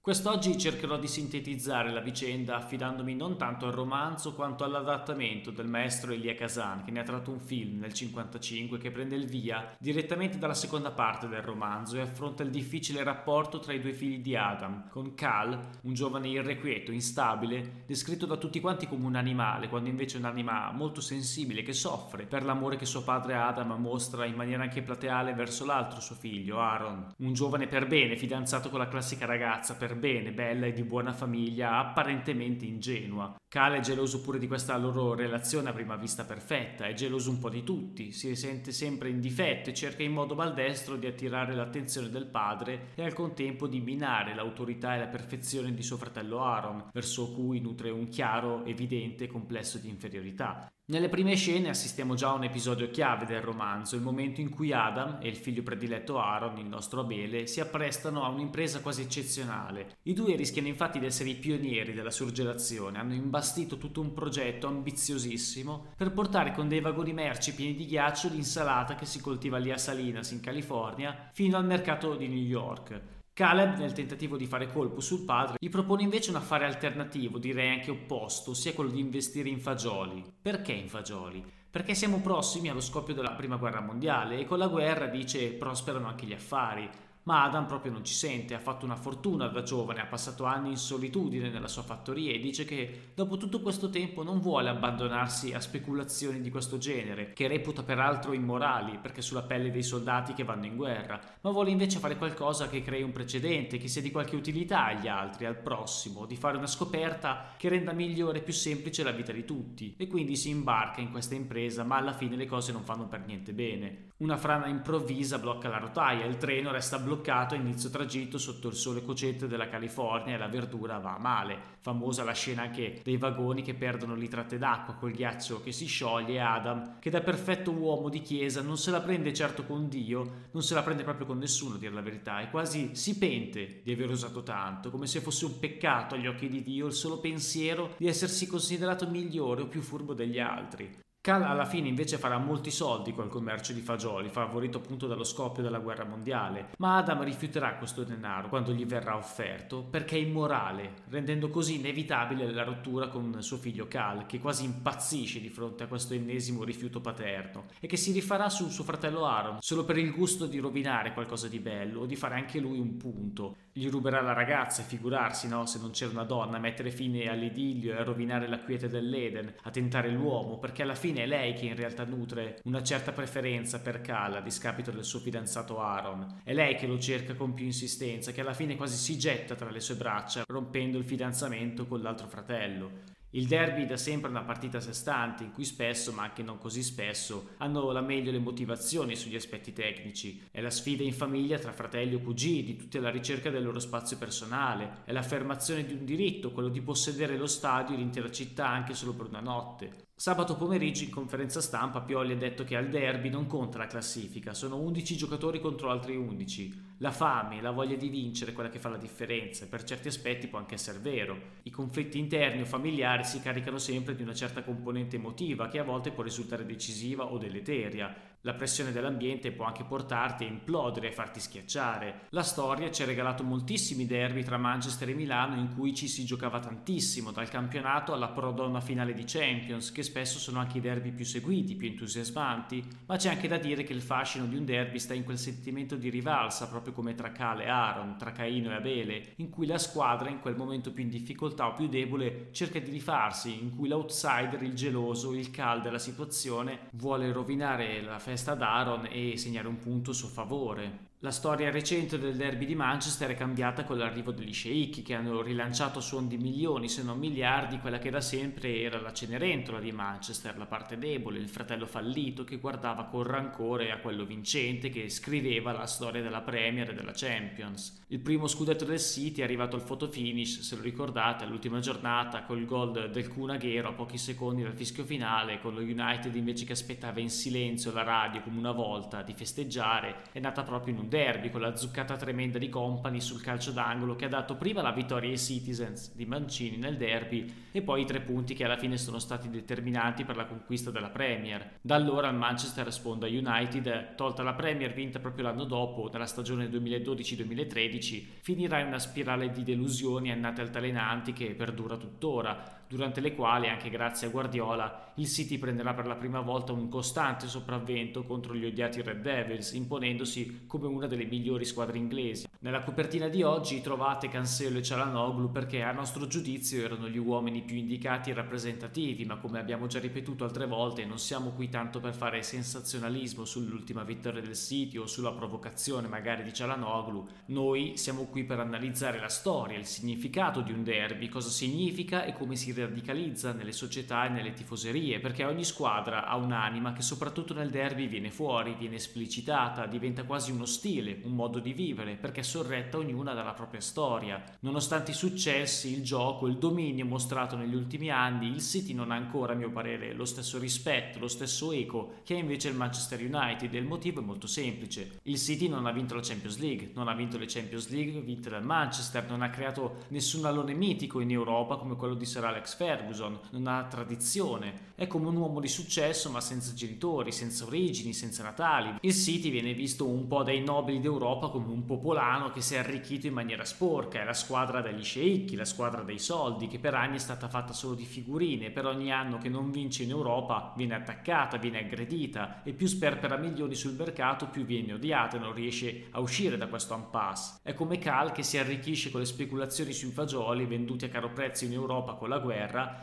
Quest'oggi 0.05 0.55
cercherò 0.55 0.99
di 0.99 1.07
sintetizzare 1.07 1.91
la 1.91 1.99
vicenda 1.99 2.57
affidandomi 2.57 3.15
non 3.15 3.37
tanto 3.37 3.65
al 3.65 3.71
romanzo 3.71 4.35
quanto 4.35 4.63
all'adattamento 4.63 5.49
del 5.49 5.65
maestro 5.65 6.13
Elia 6.13 6.35
Kazan 6.35 6.83
che 6.83 6.91
ne 6.91 6.99
ha 6.99 7.03
tratto 7.03 7.31
un 7.31 7.39
film 7.39 7.79
nel 7.79 7.91
1955 7.91 8.77
che 8.77 8.91
prende 8.91 9.15
il 9.15 9.25
via 9.25 9.75
direttamente 9.79 10.37
dalla 10.37 10.53
seconda 10.53 10.91
parte 10.91 11.27
del 11.27 11.41
romanzo 11.41 11.97
e 11.97 12.01
affronta 12.01 12.43
il 12.43 12.51
difficile 12.51 13.03
rapporto 13.03 13.57
tra 13.57 13.73
i 13.73 13.81
due 13.81 13.93
figli 13.93 14.19
di 14.19 14.35
Adam, 14.35 14.89
con 14.89 15.15
Cal, 15.15 15.59
un 15.81 15.93
giovane 15.95 16.27
irrequieto, 16.27 16.91
instabile, 16.91 17.85
descritto 17.87 18.27
da 18.27 18.37
tutti 18.37 18.59
quanti 18.59 18.87
come 18.87 19.07
un 19.07 19.15
animale, 19.15 19.69
quando 19.69 19.89
invece 19.89 20.17
è 20.17 20.19
un'anima 20.19 20.71
molto 20.71 21.01
sensibile 21.01 21.63
che 21.63 21.73
soffre 21.73 22.27
per 22.27 22.43
l'amore 22.43 22.75
che 22.75 22.85
suo 22.85 23.01
padre 23.01 23.33
Adam 23.33 23.71
mostra 23.79 24.25
in 24.25 24.35
maniera 24.35 24.61
anche 24.61 24.83
plateale 24.83 25.33
verso 25.33 25.65
l'altro 25.65 25.99
suo 25.99 26.13
figlio, 26.13 26.59
Aaron, 26.59 27.11
un 27.17 27.33
giovane 27.33 27.65
per 27.65 27.87
bene, 27.87 28.15
fidanzato 28.15 28.69
con 28.69 28.77
la 28.77 28.87
classica 28.87 29.25
ragazza 29.25 29.73
per 29.73 29.93
bene, 29.95 30.31
bella 30.31 30.67
e 30.67 30.73
di 30.73 30.83
buona 30.83 31.13
famiglia, 31.13 31.79
apparentemente 31.79 32.65
ingenua. 32.65 33.35
Cal 33.47 33.73
è 33.73 33.79
geloso 33.79 34.21
pure 34.21 34.37
di 34.37 34.47
questa 34.47 34.77
loro 34.77 35.13
relazione 35.13 35.69
a 35.69 35.73
prima 35.73 35.95
vista 35.95 36.25
perfetta, 36.25 36.85
è 36.85 36.93
geloso 36.93 37.29
un 37.29 37.39
po' 37.39 37.49
di 37.49 37.63
tutti, 37.63 38.11
si 38.11 38.35
sente 38.35 38.71
sempre 38.71 39.09
in 39.09 39.19
difetto 39.19 39.69
e 39.69 39.73
cerca 39.73 40.03
in 40.03 40.11
modo 40.11 40.35
maldestro 40.35 40.97
di 40.97 41.07
attirare 41.07 41.55
l'attenzione 41.55 42.09
del 42.09 42.27
padre 42.27 42.87
e 42.95 43.03
al 43.03 43.13
contempo 43.13 43.67
di 43.67 43.79
minare 43.79 44.35
l'autorità 44.35 44.95
e 44.95 44.99
la 44.99 45.07
perfezione 45.07 45.73
di 45.73 45.83
suo 45.83 45.97
fratello 45.97 46.43
Aaron, 46.43 46.89
verso 46.91 47.31
cui 47.31 47.61
nutre 47.61 47.89
un 47.89 48.09
chiaro, 48.09 48.65
evidente 48.65 49.27
complesso 49.27 49.77
di 49.77 49.89
inferiorità. 49.89 50.69
Nelle 50.87 51.09
prime 51.09 51.35
scene 51.35 51.69
assistiamo 51.69 52.13
già 52.13 52.29
a 52.29 52.33
un 52.33 52.43
episodio 52.43 52.91
chiave 52.91 53.25
del 53.25 53.41
romanzo, 53.41 53.95
il 53.95 54.03
momento 54.03 54.39
in 54.39 54.51
cui 54.51 54.71
Adam 54.71 55.17
e 55.19 55.27
il 55.27 55.35
figlio 55.35 55.63
prediletto 55.63 56.19
Aaron, 56.19 56.59
il 56.59 56.67
nostro 56.67 56.99
Abele, 56.99 57.47
si 57.47 57.59
apprestano 57.59 58.23
a 58.23 58.27
un'impresa 58.27 58.81
quasi 58.81 59.01
eccezionale. 59.01 59.97
I 60.03 60.13
due 60.13 60.35
rischiano 60.35 60.67
infatti 60.67 60.99
di 60.99 61.07
essere 61.07 61.29
i 61.29 61.37
pionieri 61.37 61.91
della 61.91 62.11
surgelazione, 62.11 62.99
hanno 62.99 63.15
imbastito 63.15 63.79
tutto 63.79 63.99
un 63.99 64.13
progetto 64.13 64.67
ambiziosissimo 64.67 65.93
per 65.97 66.11
portare 66.11 66.51
con 66.51 66.67
dei 66.67 66.81
vagoni 66.81 67.13
merci 67.13 67.55
pieni 67.55 67.73
di 67.73 67.87
ghiaccio 67.87 68.29
l'insalata 68.29 68.93
che 68.93 69.07
si 69.07 69.19
coltiva 69.19 69.57
lì 69.57 69.71
a 69.71 69.79
Salinas 69.79 70.29
in 70.29 70.39
California 70.39 71.29
fino 71.33 71.57
al 71.57 71.65
mercato 71.65 72.15
di 72.15 72.27
New 72.27 72.37
York. 72.37 73.14
Caleb, 73.35 73.79
nel 73.79 73.91
tentativo 73.91 74.37
di 74.37 74.45
fare 74.45 74.71
colpo 74.71 75.01
sul 75.01 75.25
padre, 75.25 75.57
gli 75.59 75.67
propone 75.67 76.03
invece 76.03 76.29
un 76.29 76.37
affare 76.37 76.63
alternativo, 76.63 77.37
direi 77.37 77.69
anche 77.69 77.91
opposto, 77.91 78.51
ossia 78.51 78.71
quello 78.71 78.91
di 78.91 79.01
investire 79.01 79.49
in 79.49 79.59
fagioli. 79.59 80.23
Perché 80.41 80.71
in 80.71 80.87
fagioli? 80.87 81.43
Perché 81.69 81.95
siamo 81.95 82.21
prossimi 82.21 82.69
allo 82.69 82.79
scoppio 82.79 83.13
della 83.13 83.33
prima 83.33 83.57
guerra 83.57 83.81
mondiale 83.81 84.39
e 84.39 84.45
con 84.45 84.57
la 84.57 84.69
guerra, 84.69 85.07
dice, 85.07 85.51
prosperano 85.51 86.07
anche 86.07 86.25
gli 86.25 86.31
affari. 86.31 86.89
Ma 87.27 87.41
Adam 87.41 87.65
proprio 87.65 87.91
non 87.91 88.05
ci 88.05 88.13
sente, 88.13 88.53
ha 88.53 88.59
fatto 88.59 88.85
una 88.85 88.95
fortuna 88.95 89.47
da 89.47 89.63
giovane, 89.63 89.99
ha 89.99 90.05
passato 90.05 90.43
anni 90.43 90.69
in 90.69 90.77
solitudine 90.77 91.49
nella 91.49 91.67
sua 91.67 91.81
fattoria 91.81 92.31
e 92.31 92.37
dice 92.37 92.65
che 92.65 93.13
dopo 93.15 93.37
tutto 93.37 93.61
questo 93.61 93.89
tempo 93.89 94.21
non 94.21 94.39
vuole 94.39 94.69
abbandonarsi 94.69 95.51
a 95.51 95.59
speculazioni 95.59 96.39
di 96.39 96.51
questo 96.51 96.77
genere, 96.77 97.33
che 97.33 97.47
reputa 97.47 97.81
peraltro 97.81 98.33
immorali 98.33 98.99
perché 98.99 99.23
sulla 99.23 99.41
pelle 99.41 99.71
dei 99.71 99.81
soldati 99.81 100.35
che 100.35 100.43
vanno 100.43 100.67
in 100.67 100.75
guerra, 100.75 101.19
ma 101.41 101.49
vuole 101.49 101.71
invece 101.71 101.97
fare 101.97 102.15
qualcosa 102.15 102.69
che 102.69 102.83
crei 102.83 103.01
un 103.01 103.11
precedente, 103.11 103.79
che 103.79 103.87
sia 103.87 104.03
di 104.03 104.11
qualche 104.11 104.35
utilità 104.35 104.85
agli 104.85 105.07
altri, 105.07 105.47
al 105.47 105.57
prossimo, 105.57 106.27
di 106.27 106.35
fare 106.35 106.57
una 106.57 106.67
scoperta 106.67 107.55
che 107.57 107.69
renda 107.69 107.91
migliore 107.91 108.37
e 108.37 108.43
più 108.43 108.53
semplice 108.53 109.01
la 109.01 109.09
vita 109.09 109.31
di 109.31 109.45
tutti. 109.45 109.95
E 109.97 110.05
quindi 110.05 110.35
si 110.35 110.49
imbarca 110.49 111.01
in 111.01 111.09
questa 111.09 111.33
impresa, 111.33 111.83
ma 111.83 111.95
alla 111.97 112.13
fine 112.13 112.35
le 112.35 112.45
cose 112.45 112.71
non 112.71 112.83
fanno 112.83 113.07
per 113.07 113.25
niente 113.25 113.51
bene. 113.51 114.09
Una 114.17 114.37
frana 114.37 114.67
improvvisa 114.67 115.39
blocca 115.39 115.67
la 115.67 115.79
rotaia, 115.79 116.25
il 116.25 116.37
treno 116.37 116.71
resta 116.71 116.99
bloccato 116.99 117.14
a 117.23 117.55
inizio 117.55 117.89
tragitto 117.89 118.37
sotto 118.37 118.67
il 118.67 118.75
sole 118.75 119.03
cocente 119.03 119.47
della 119.47 119.69
California 119.69 120.35
e 120.35 120.37
la 120.37 120.47
verdura 120.47 120.97
va 120.97 121.17
male. 121.17 121.73
Famosa 121.79 122.23
la 122.23 122.33
scena 122.33 122.63
anche 122.63 123.01
dei 123.03 123.17
vagoni 123.17 123.61
che 123.61 123.73
perdono 123.75 124.15
litrate 124.15 124.57
d'acqua 124.57 124.95
col 124.95 125.11
ghiaccio 125.11 125.61
che 125.61 125.71
si 125.71 125.85
scioglie 125.85 126.33
e 126.33 126.39
Adam, 126.39 126.99
che 126.99 127.09
da 127.09 127.21
perfetto 127.21 127.71
uomo 127.71 128.09
di 128.09 128.21
chiesa 128.21 128.61
non 128.61 128.77
se 128.77 128.91
la 128.91 129.01
prende 129.01 129.33
certo 129.33 129.65
con 129.65 129.87
Dio, 129.87 130.47
non 130.51 130.63
se 130.63 130.73
la 130.73 130.83
prende 130.83 131.03
proprio 131.03 131.27
con 131.27 131.37
nessuno 131.37 131.75
a 131.75 131.77
dire 131.77 131.93
la 131.93 132.01
verità, 132.01 132.41
e 132.41 132.49
quasi 132.49 132.95
si 132.95 133.17
pente 133.17 133.81
di 133.83 133.91
aver 133.91 134.09
usato 134.09 134.41
tanto, 134.43 134.89
come 134.89 135.07
se 135.07 135.21
fosse 135.21 135.45
un 135.45 135.59
peccato 135.59 136.15
agli 136.15 136.27
occhi 136.27 136.49
di 136.49 136.63
Dio 136.63 136.87
il 136.87 136.93
solo 136.93 137.19
pensiero 137.19 137.93
di 137.97 138.07
essersi 138.07 138.47
considerato 138.47 139.07
migliore 139.07 139.61
o 139.61 139.67
più 139.67 139.81
furbo 139.81 140.13
degli 140.13 140.39
altri. 140.39 141.03
Cal 141.25 141.41
alla 141.41 141.65
fine 141.65 141.87
invece 141.87 142.19
farà 142.19 142.37
molti 142.37 142.69
soldi 142.69 143.11
col 143.11 143.29
commercio 143.29 143.73
di 143.73 143.81
fagioli, 143.81 144.29
favorito 144.29 144.77
appunto 144.77 145.07
dallo 145.07 145.23
scoppio 145.23 145.63
della 145.63 145.79
guerra 145.79 146.05
mondiale, 146.05 146.67
ma 146.77 146.97
Adam 146.97 147.23
rifiuterà 147.23 147.77
questo 147.77 148.03
denaro 148.03 148.47
quando 148.47 148.71
gli 148.71 148.85
verrà 148.85 149.17
offerto 149.17 149.81
perché 149.81 150.17
è 150.17 150.19
immorale, 150.19 150.97
rendendo 151.09 151.49
così 151.49 151.79
inevitabile 151.79 152.51
la 152.51 152.63
rottura 152.63 153.07
con 153.07 153.41
suo 153.41 153.57
figlio 153.57 153.87
Cal, 153.87 154.27
che 154.27 154.39
quasi 154.39 154.65
impazzisce 154.65 155.39
di 155.39 155.49
fronte 155.49 155.85
a 155.85 155.87
questo 155.87 156.13
ennesimo 156.13 156.63
rifiuto 156.63 157.01
paterno 157.01 157.65
e 157.79 157.87
che 157.87 157.97
si 157.97 158.11
rifarà 158.11 158.47
sul 158.47 158.69
suo 158.69 158.83
fratello 158.83 159.25
Aaron 159.25 159.57
solo 159.61 159.83
per 159.83 159.97
il 159.97 160.13
gusto 160.13 160.45
di 160.45 160.59
rovinare 160.59 161.11
qualcosa 161.13 161.47
di 161.47 161.57
bello 161.57 162.01
o 162.01 162.05
di 162.05 162.15
fare 162.15 162.35
anche 162.35 162.59
lui 162.59 162.77
un 162.77 162.97
punto. 162.97 163.55
Gli 163.73 163.89
ruberà 163.89 164.21
la 164.21 164.33
ragazza 164.33 164.83
e 164.83 164.85
figurarsi, 164.85 165.47
no, 165.47 165.65
se 165.65 165.79
non 165.79 165.89
c'era 165.89 166.11
una 166.11 166.23
donna, 166.23 166.57
a 166.57 166.59
mettere 166.59 166.91
fine 166.91 167.27
all'idillio 167.29 167.93
e 167.93 167.97
a 167.97 168.03
rovinare 168.03 168.47
la 168.47 168.59
quiete 168.59 168.87
dell'Eden, 168.87 169.55
a 169.63 169.71
tentare 169.71 170.11
l'uomo, 170.11 170.59
perché 170.59 170.83
alla 170.83 170.93
fine 170.93 171.13
è 171.19 171.25
lei 171.25 171.53
che 171.53 171.65
in 171.65 171.75
realtà 171.75 172.05
nutre 172.05 172.59
una 172.63 172.83
certa 172.83 173.11
preferenza 173.11 173.79
per 173.79 174.01
Cal 174.01 174.35
a 174.35 174.41
discapito 174.41 174.91
del 174.91 175.03
suo 175.03 175.19
fidanzato 175.19 175.79
Aaron. 175.79 176.41
È 176.43 176.53
lei 176.53 176.75
che 176.75 176.87
lo 176.87 176.99
cerca 176.99 177.33
con 177.33 177.53
più 177.53 177.65
insistenza, 177.65 178.31
che 178.31 178.41
alla 178.41 178.53
fine 178.53 178.75
quasi 178.75 178.97
si 178.97 179.17
getta 179.17 179.55
tra 179.55 179.69
le 179.69 179.79
sue 179.79 179.95
braccia, 179.95 180.43
rompendo 180.47 180.97
il 180.97 181.05
fidanzamento 181.05 181.85
con 181.85 182.01
l'altro 182.01 182.27
fratello. 182.27 183.13
Il 183.35 183.47
derby 183.47 183.85
da 183.85 183.97
sempre 183.97 184.29
una 184.29 184.43
partita 184.43 184.77
a 184.77 184.81
sé 184.81 184.93
stante 184.93 185.43
in 185.43 185.51
cui 185.51 185.65
spesso, 185.65 186.13
ma 186.13 186.23
anche 186.23 186.41
non 186.41 186.57
così 186.57 186.81
spesso, 186.81 187.49
hanno 187.57 187.91
la 187.91 187.99
meglio 187.99 188.31
le 188.31 188.39
motivazioni 188.39 189.17
sugli 189.17 189.35
aspetti 189.35 189.73
tecnici. 189.73 190.47
È 190.49 190.61
la 190.61 190.69
sfida 190.69 191.03
in 191.03 191.11
famiglia 191.11 191.59
tra 191.59 191.73
fratelli 191.73 192.15
o 192.15 192.21
cugini, 192.21 192.77
tutti 192.77 192.97
alla 192.97 193.09
ricerca 193.09 193.49
del 193.49 193.63
loro 193.63 193.79
spazio 193.79 194.17
personale. 194.17 195.01
È 195.03 195.11
l'affermazione 195.11 195.85
di 195.85 195.91
un 195.91 196.05
diritto, 196.05 196.53
quello 196.53 196.69
di 196.69 196.79
possedere 196.79 197.35
lo 197.35 197.47
stadio 197.47 197.93
e 197.93 197.97
l'intera 197.97 198.31
città 198.31 198.69
anche 198.69 198.93
solo 198.93 199.13
per 199.13 199.27
una 199.27 199.41
notte. 199.41 200.05
Sabato 200.17 200.55
pomeriggio 200.55 201.03
in 201.03 201.09
conferenza 201.09 201.59
stampa 201.59 201.99
Pioli 201.99 202.31
ha 202.31 202.37
detto 202.37 202.63
che 202.63 202.77
al 202.77 202.87
derby 202.87 203.29
non 203.29 203.47
conta 203.47 203.79
la 203.79 203.85
classifica, 203.85 204.53
sono 204.53 204.77
11 204.77 205.17
giocatori 205.17 205.59
contro 205.59 205.91
altri 205.91 206.15
11. 206.15 206.93
La 206.99 207.11
fame, 207.11 207.61
la 207.61 207.71
voglia 207.71 207.97
di 207.97 208.07
vincere 208.07 208.51
è 208.51 208.53
quella 208.53 208.69
che 208.69 208.79
fa 208.79 208.87
la 208.87 208.95
differenza 208.95 209.65
e 209.65 209.67
per 209.67 209.83
certi 209.83 210.07
aspetti 210.07 210.47
può 210.47 210.57
anche 210.57 210.75
essere 210.75 210.99
vero. 210.99 211.37
I 211.63 211.69
conflitti 211.69 212.17
interni 212.17 212.61
o 212.61 212.65
familiari 212.65 213.25
si 213.25 213.41
caricano 213.41 213.77
sempre 213.77 214.15
di 214.15 214.23
una 214.23 214.33
certa 214.33 214.63
componente 214.63 215.17
emotiva 215.17 215.67
che 215.67 215.79
a 215.79 215.83
volte 215.83 216.11
può 216.11 216.23
risultare 216.23 216.65
decisiva 216.65 217.25
o 217.25 217.37
deleteria. 217.37 218.15
La 218.45 218.53
pressione 218.53 218.91
dell'ambiente 218.91 219.51
può 219.51 219.65
anche 219.65 219.83
portarti 219.83 220.43
a 220.45 220.47
implodere 220.47 221.07
e 221.07 221.11
farti 221.11 221.39
schiacciare. 221.39 222.27
La 222.29 222.43
storia 222.43 222.91
ci 222.91 223.01
ha 223.01 223.05
regalato 223.05 223.43
moltissimi 223.43 224.05
derby 224.05 224.43
tra 224.43 224.57
Manchester 224.57 225.09
e 225.09 225.15
Milano 225.15 225.59
in 225.59 225.73
cui 225.73 225.95
ci 225.95 226.07
si 226.07 226.23
giocava 226.25 226.59
tantissimo, 226.59 227.31
dal 227.31 227.49
campionato 227.49 228.13
alla 228.13 228.29
prodo 228.29 228.63
a 228.63 228.67
una 228.67 228.81
finale 228.81 229.13
di 229.13 229.23
Champions, 229.25 229.91
che 229.91 230.03
spesso 230.05 230.39
sono 230.39 230.59
anche 230.59 230.77
i 230.77 230.81
derby 230.81 231.11
più 231.11 231.25
seguiti, 231.25 231.75
più 231.75 231.87
entusiasmanti, 231.87 232.81
ma 233.07 233.17
c'è 233.17 233.29
anche 233.29 233.49
da 233.49 233.57
dire 233.57 233.83
che 233.83 233.91
il 233.91 234.01
fascino 234.01 234.45
di 234.45 234.55
un 234.55 234.63
derby 234.63 234.99
sta 234.99 235.13
in 235.13 235.25
quel 235.25 235.37
sentimento 235.37 235.97
di 235.97 236.09
rivalsa, 236.09 236.69
proprio 236.69 236.93
come 236.93 237.13
tra 237.13 237.33
Cal 237.33 237.59
e 237.59 237.67
Aaron, 237.67 238.17
tra 238.17 238.31
Caino 238.31 238.71
e 238.71 238.75
Abele, 238.75 239.33
in 239.37 239.49
cui 239.49 239.65
la 239.65 239.77
squadra 239.77 240.29
in 240.29 240.39
quel 240.39 240.55
momento 240.55 240.93
più 240.93 241.03
in 241.03 241.09
difficoltà 241.09 241.67
o 241.67 241.73
più 241.73 241.87
debole 241.87 242.47
cerca 242.51 242.79
di 242.79 242.89
rifarsi, 242.89 243.61
in 243.61 243.75
cui 243.75 243.89
l'outsider, 243.89 244.63
il 244.63 244.75
geloso, 244.75 245.33
il 245.33 245.51
cal 245.51 245.81
della 245.81 245.99
situazione 245.99 246.87
vuole 246.93 247.33
rovinare 247.33 248.01
la 248.01 248.19
festa 248.19 248.43
testa 248.45 248.51
ad 248.51 248.61
Aaron 248.61 249.07
e 249.09 249.37
segnare 249.37 249.67
un 249.67 249.79
punto 249.79 250.11
a 250.11 250.13
suo 250.13 250.27
favore. 250.27 251.13
La 251.25 251.31
storia 251.31 251.71
recente 251.71 252.19
del 252.19 252.35
derby 252.35 252.67
di 252.67 252.75
Manchester 252.75 253.31
è 253.31 253.35
cambiata 253.35 253.83
con 253.83 253.97
l'arrivo 253.97 254.29
degli 254.29 254.53
sceicchi 254.53 255.01
che 255.01 255.15
hanno 255.15 255.41
rilanciato 255.41 255.97
a 255.97 256.01
suon 256.03 256.27
di 256.27 256.37
milioni 256.37 256.87
se 256.87 257.01
non 257.01 257.17
miliardi 257.17 257.79
quella 257.79 257.97
che 257.97 258.11
da 258.11 258.21
sempre 258.21 258.81
era 258.81 259.01
la 259.01 259.11
Cenerentola 259.11 259.79
di 259.79 259.91
Manchester, 259.91 260.55
la 260.55 260.67
parte 260.67 260.99
debole, 260.99 261.39
il 261.39 261.49
fratello 261.49 261.87
fallito 261.87 262.43
che 262.43 262.57
guardava 262.57 263.05
con 263.05 263.23
rancore 263.23 263.91
a 263.91 263.97
quello 263.97 264.23
vincente 264.23 264.91
che 264.91 265.09
scriveva 265.09 265.71
la 265.71 265.87
storia 265.87 266.21
della 266.21 266.41
Premier 266.41 266.91
e 266.91 266.93
della 266.93 267.13
Champions. 267.15 268.03
Il 268.09 268.19
primo 268.19 268.45
scudetto 268.45 268.85
del 268.85 268.99
City 268.99 269.41
è 269.41 269.45
arrivato 269.45 269.75
al 269.75 269.83
photo 269.83 270.07
finish, 270.07 270.59
se 270.59 270.75
lo 270.75 270.83
ricordate, 270.83 271.43
all'ultima 271.43 271.79
giornata 271.79 272.43
col 272.43 272.65
gol 272.65 273.09
del 273.09 273.29
Cunaghero 273.29 273.89
a 273.89 273.93
pochi 273.93 274.19
secondi 274.19 274.61
dal 274.61 274.75
fischio 274.75 275.03
finale, 275.03 275.59
con 275.59 275.73
lo 275.73 275.81
United 275.81 276.35
invece 276.35 276.65
che 276.65 276.73
aspettava 276.73 277.19
in 277.19 277.31
silenzio 277.31 277.91
la 277.91 278.03
radio 278.03 278.43
come 278.43 278.59
una 278.59 278.73
volta 278.73 279.23
di 279.23 279.33
festeggiare, 279.33 280.17
è 280.31 280.39
nata 280.39 280.61
proprio 280.61 280.93
in 280.93 280.99
un 280.99 281.07
derby 281.07 281.13
con 281.49 281.61
la 281.61 281.77
zuccata 281.77 282.17
tremenda 282.17 282.57
di 282.57 282.67
Company 282.67 283.21
sul 283.21 283.39
calcio 283.39 283.71
d'angolo 283.71 284.17
che 284.17 284.25
ha 284.25 284.27
dato 284.27 284.57
prima 284.57 284.81
la 284.81 284.91
vittoria 284.91 285.29
ai 285.29 285.37
Citizens 285.37 286.13
di 286.13 286.25
Mancini 286.25 286.75
nel 286.75 286.97
derby 286.97 287.69
e 287.71 287.81
poi 287.81 288.01
i 288.01 288.05
tre 288.05 288.19
punti 288.19 288.53
che 288.53 288.65
alla 288.65 288.75
fine 288.75 288.97
sono 288.97 289.17
stati 289.17 289.49
determinanti 289.49 290.25
per 290.25 290.35
la 290.35 290.45
conquista 290.45 290.91
della 290.91 291.09
Premier. 291.09 291.77
Da 291.79 291.95
allora 291.95 292.27
il 292.27 292.35
Manchester 292.35 292.91
sponda 292.91 293.27
United, 293.27 294.15
tolta 294.15 294.43
la 294.43 294.55
Premier 294.55 294.93
vinta 294.93 295.19
proprio 295.19 295.45
l'anno 295.45 295.63
dopo, 295.63 296.09
nella 296.11 296.25
stagione 296.25 296.67
2012-2013, 296.67 298.23
finirà 298.41 298.79
in 298.79 298.87
una 298.87 298.99
spirale 298.99 299.51
di 299.51 299.63
delusioni 299.63 300.31
annate 300.31 300.59
altalenanti 300.59 301.31
che 301.31 301.55
perdura 301.55 301.95
tuttora, 301.95 302.83
durante 302.87 303.21
le 303.21 303.35
quali, 303.35 303.67
anche 303.67 303.89
grazie 303.89 304.27
a 304.27 304.29
Guardiola, 304.29 305.13
il 305.15 305.27
City 305.27 305.57
prenderà 305.57 305.93
per 305.93 306.07
la 306.07 306.15
prima 306.15 306.41
volta 306.41 306.73
un 306.73 306.89
costante 306.89 307.47
sopravvento 307.47 308.23
contro 308.23 308.53
gli 308.53 308.65
odiati 308.65 309.01
Red 309.01 309.21
Devils, 309.21 309.71
imponendosi 309.73 310.63
come 310.67 310.87
una 310.87 311.07
delle 311.07 311.25
migliori 311.25 311.65
squadre 311.65 311.97
inglesi. 311.97 312.47
Nella 312.59 312.83
copertina 312.83 313.27
di 313.27 313.43
oggi 313.43 313.81
trovate 313.81 314.27
Cancelo 314.27 314.79
e 314.79 314.83
Cialanoglu 314.83 315.51
perché 315.51 315.83
a 315.83 315.91
nostro 315.91 316.27
giudizio 316.27 316.83
erano 316.83 317.07
gli 317.07 317.17
uomini 317.17 317.61
più 317.61 317.75
indicati 317.75 318.29
e 318.29 318.33
rappresentativi, 318.33 319.23
ma 319.23 319.37
come 319.37 319.59
abbiamo 319.59 319.87
già 319.87 319.99
ripetuto 319.99 320.43
altre 320.43 320.65
volte 320.65 321.05
non 321.05 321.19
siamo 321.19 321.51
qui 321.51 321.69
tanto 321.69 321.99
per 321.99 322.13
fare 322.13 322.41
sensazionalismo 322.41 323.45
sull'ultima 323.45 324.03
vittoria 324.03 324.41
del 324.41 324.55
City 324.55 324.97
o 324.97 325.05
sulla 325.05 325.31
provocazione 325.31 326.07
magari 326.07 326.43
di 326.43 326.53
Cialanoglu, 326.53 327.27
noi 327.47 327.97
siamo 327.97 328.25
qui 328.25 328.43
per 328.43 328.59
analizzare 328.59 329.19
la 329.19 329.29
storia, 329.29 329.77
il 329.77 329.85
significato 329.85 330.61
di 330.61 330.71
un 330.71 330.83
derby, 330.83 331.29
cosa 331.29 331.49
significa 331.49 332.25
e 332.25 332.33
come 332.33 332.55
si 332.55 332.73
radicalizza 332.75 333.53
nelle 333.53 333.71
società 333.71 334.25
e 334.25 334.29
nelle 334.29 334.53
tifoserie, 334.53 335.19
perché 335.19 335.43
ogni 335.45 335.63
squadra 335.63 336.25
ha 336.25 336.35
un'anima 336.35 336.93
che 336.93 337.01
soprattutto 337.01 337.53
nel 337.53 337.69
derby 337.69 338.07
viene 338.07 338.31
fuori, 338.31 338.75
viene 338.77 338.95
esplicitata, 338.95 339.85
diventa 339.85 340.23
quasi 340.23 340.51
uno 340.51 340.65
stile, 340.65 341.19
un 341.23 341.33
modo 341.33 341.59
di 341.59 341.73
vivere, 341.73 342.15
perché 342.15 342.41
è 342.41 342.43
sorretta 342.43 342.97
ognuna 342.97 343.33
dalla 343.33 343.53
propria 343.53 343.81
storia. 343.81 344.43
Nonostante 344.61 345.11
i 345.11 345.15
successi, 345.15 345.93
il 345.93 346.03
gioco, 346.03 346.47
il 346.47 346.57
dominio 346.57 347.05
mostrato 347.05 347.55
negli 347.55 347.75
ultimi 347.75 348.09
anni, 348.09 348.47
il 348.47 348.61
City 348.61 348.93
non 348.93 349.11
ha 349.11 349.15
ancora, 349.15 349.53
a 349.53 349.55
mio 349.55 349.71
parere, 349.71 350.13
lo 350.13 350.25
stesso 350.25 350.57
rispetto, 350.57 351.19
lo 351.19 351.27
stesso 351.27 351.71
eco 351.71 352.21
che 352.23 352.35
ha 352.35 352.37
invece 352.37 352.69
il 352.69 352.75
Manchester 352.75 353.19
United 353.19 353.73
e 353.73 353.77
il 353.77 353.85
motivo 353.85 354.21
è 354.21 354.23
molto 354.23 354.47
semplice. 354.47 355.19
Il 355.23 355.37
City 355.37 355.67
non 355.67 355.85
ha 355.85 355.91
vinto 355.91 356.15
la 356.15 356.21
Champions 356.21 356.57
League, 356.59 356.91
non 356.93 357.07
ha 357.07 357.13
vinto 357.13 357.37
le 357.37 357.45
Champions 357.47 357.89
League 357.89 358.21
vinte 358.21 358.49
dal 358.49 358.63
Manchester, 358.63 359.29
non 359.29 359.41
ha 359.41 359.49
creato 359.49 360.03
nessun 360.09 360.45
alone 360.45 360.73
mitico 360.73 361.19
in 361.19 361.31
Europa 361.31 361.75
come 361.75 361.95
quello 361.95 362.13
di 362.13 362.25
Sir 362.25 362.43
Alex 362.65 362.75
Ferguson, 362.77 363.39
non 363.51 363.67
ha 363.67 363.83
tradizione, 363.83 364.93
è 364.95 365.05
come 365.05 365.27
un 365.27 365.35
uomo 365.35 365.59
di 365.59 365.67
successo 365.67 366.31
ma 366.31 366.41
senza 366.41 366.73
genitori, 366.73 367.31
senza 367.31 367.65
origini, 367.65 368.11
senza 368.11 368.41
natali. 368.41 368.95
Il 369.01 369.13
City 369.13 369.51
viene 369.51 369.73
visto 369.73 370.07
un 370.07 370.25
po' 370.27 370.41
dai 370.41 370.63
nobili 370.63 370.99
d'Europa 370.99 371.49
come 371.49 371.71
un 371.71 371.85
popolano 371.85 372.49
che 372.49 372.61
si 372.61 372.73
è 372.73 372.79
arricchito 372.79 373.27
in 373.27 373.33
maniera 373.33 373.65
sporca, 373.65 374.19
è 374.19 374.23
la 374.23 374.33
squadra 374.33 374.81
degli 374.81 375.03
sceicchi, 375.03 375.55
la 375.55 375.65
squadra 375.65 376.01
dei 376.01 376.17
soldi, 376.17 376.67
che 376.67 376.79
per 376.79 376.95
anni 376.95 377.17
è 377.17 377.19
stata 377.19 377.47
fatta 377.47 377.71
solo 377.71 377.93
di 377.93 378.05
figurine, 378.05 378.71
per 378.71 378.87
ogni 378.87 379.11
anno 379.11 379.37
che 379.37 379.49
non 379.49 379.69
vince 379.69 380.01
in 380.01 380.09
Europa 380.09 380.73
viene 380.75 380.95
attaccata, 380.95 381.57
viene 381.57 381.79
aggredita 381.79 382.63
e 382.63 382.73
più 382.73 382.87
sperpera 382.87 383.37
milioni 383.37 383.75
sul 383.75 383.93
mercato 383.93 384.47
più 384.47 384.65
viene 384.65 384.93
odiata 384.93 385.37
e 385.37 385.39
non 385.39 385.53
riesce 385.53 386.07
a 386.11 386.19
uscire 386.19 386.57
da 386.57 386.67
questo 386.67 386.95
impasse. 386.95 387.59
È 387.61 387.73
come 387.75 387.99
Cal 387.99 388.31
che 388.31 388.41
si 388.41 388.57
arricchisce 388.57 389.11
con 389.11 389.19
le 389.19 389.27
speculazioni 389.27 389.93
sui 389.93 390.09
fagioli 390.09 390.65
venduti 390.65 391.05
a 391.05 391.09
caro 391.09 391.31
prezzo 391.31 391.65
in 391.65 391.73
Europa 391.73 392.13
con 392.13 392.29
la 392.29 392.39
guerra, 392.39 392.53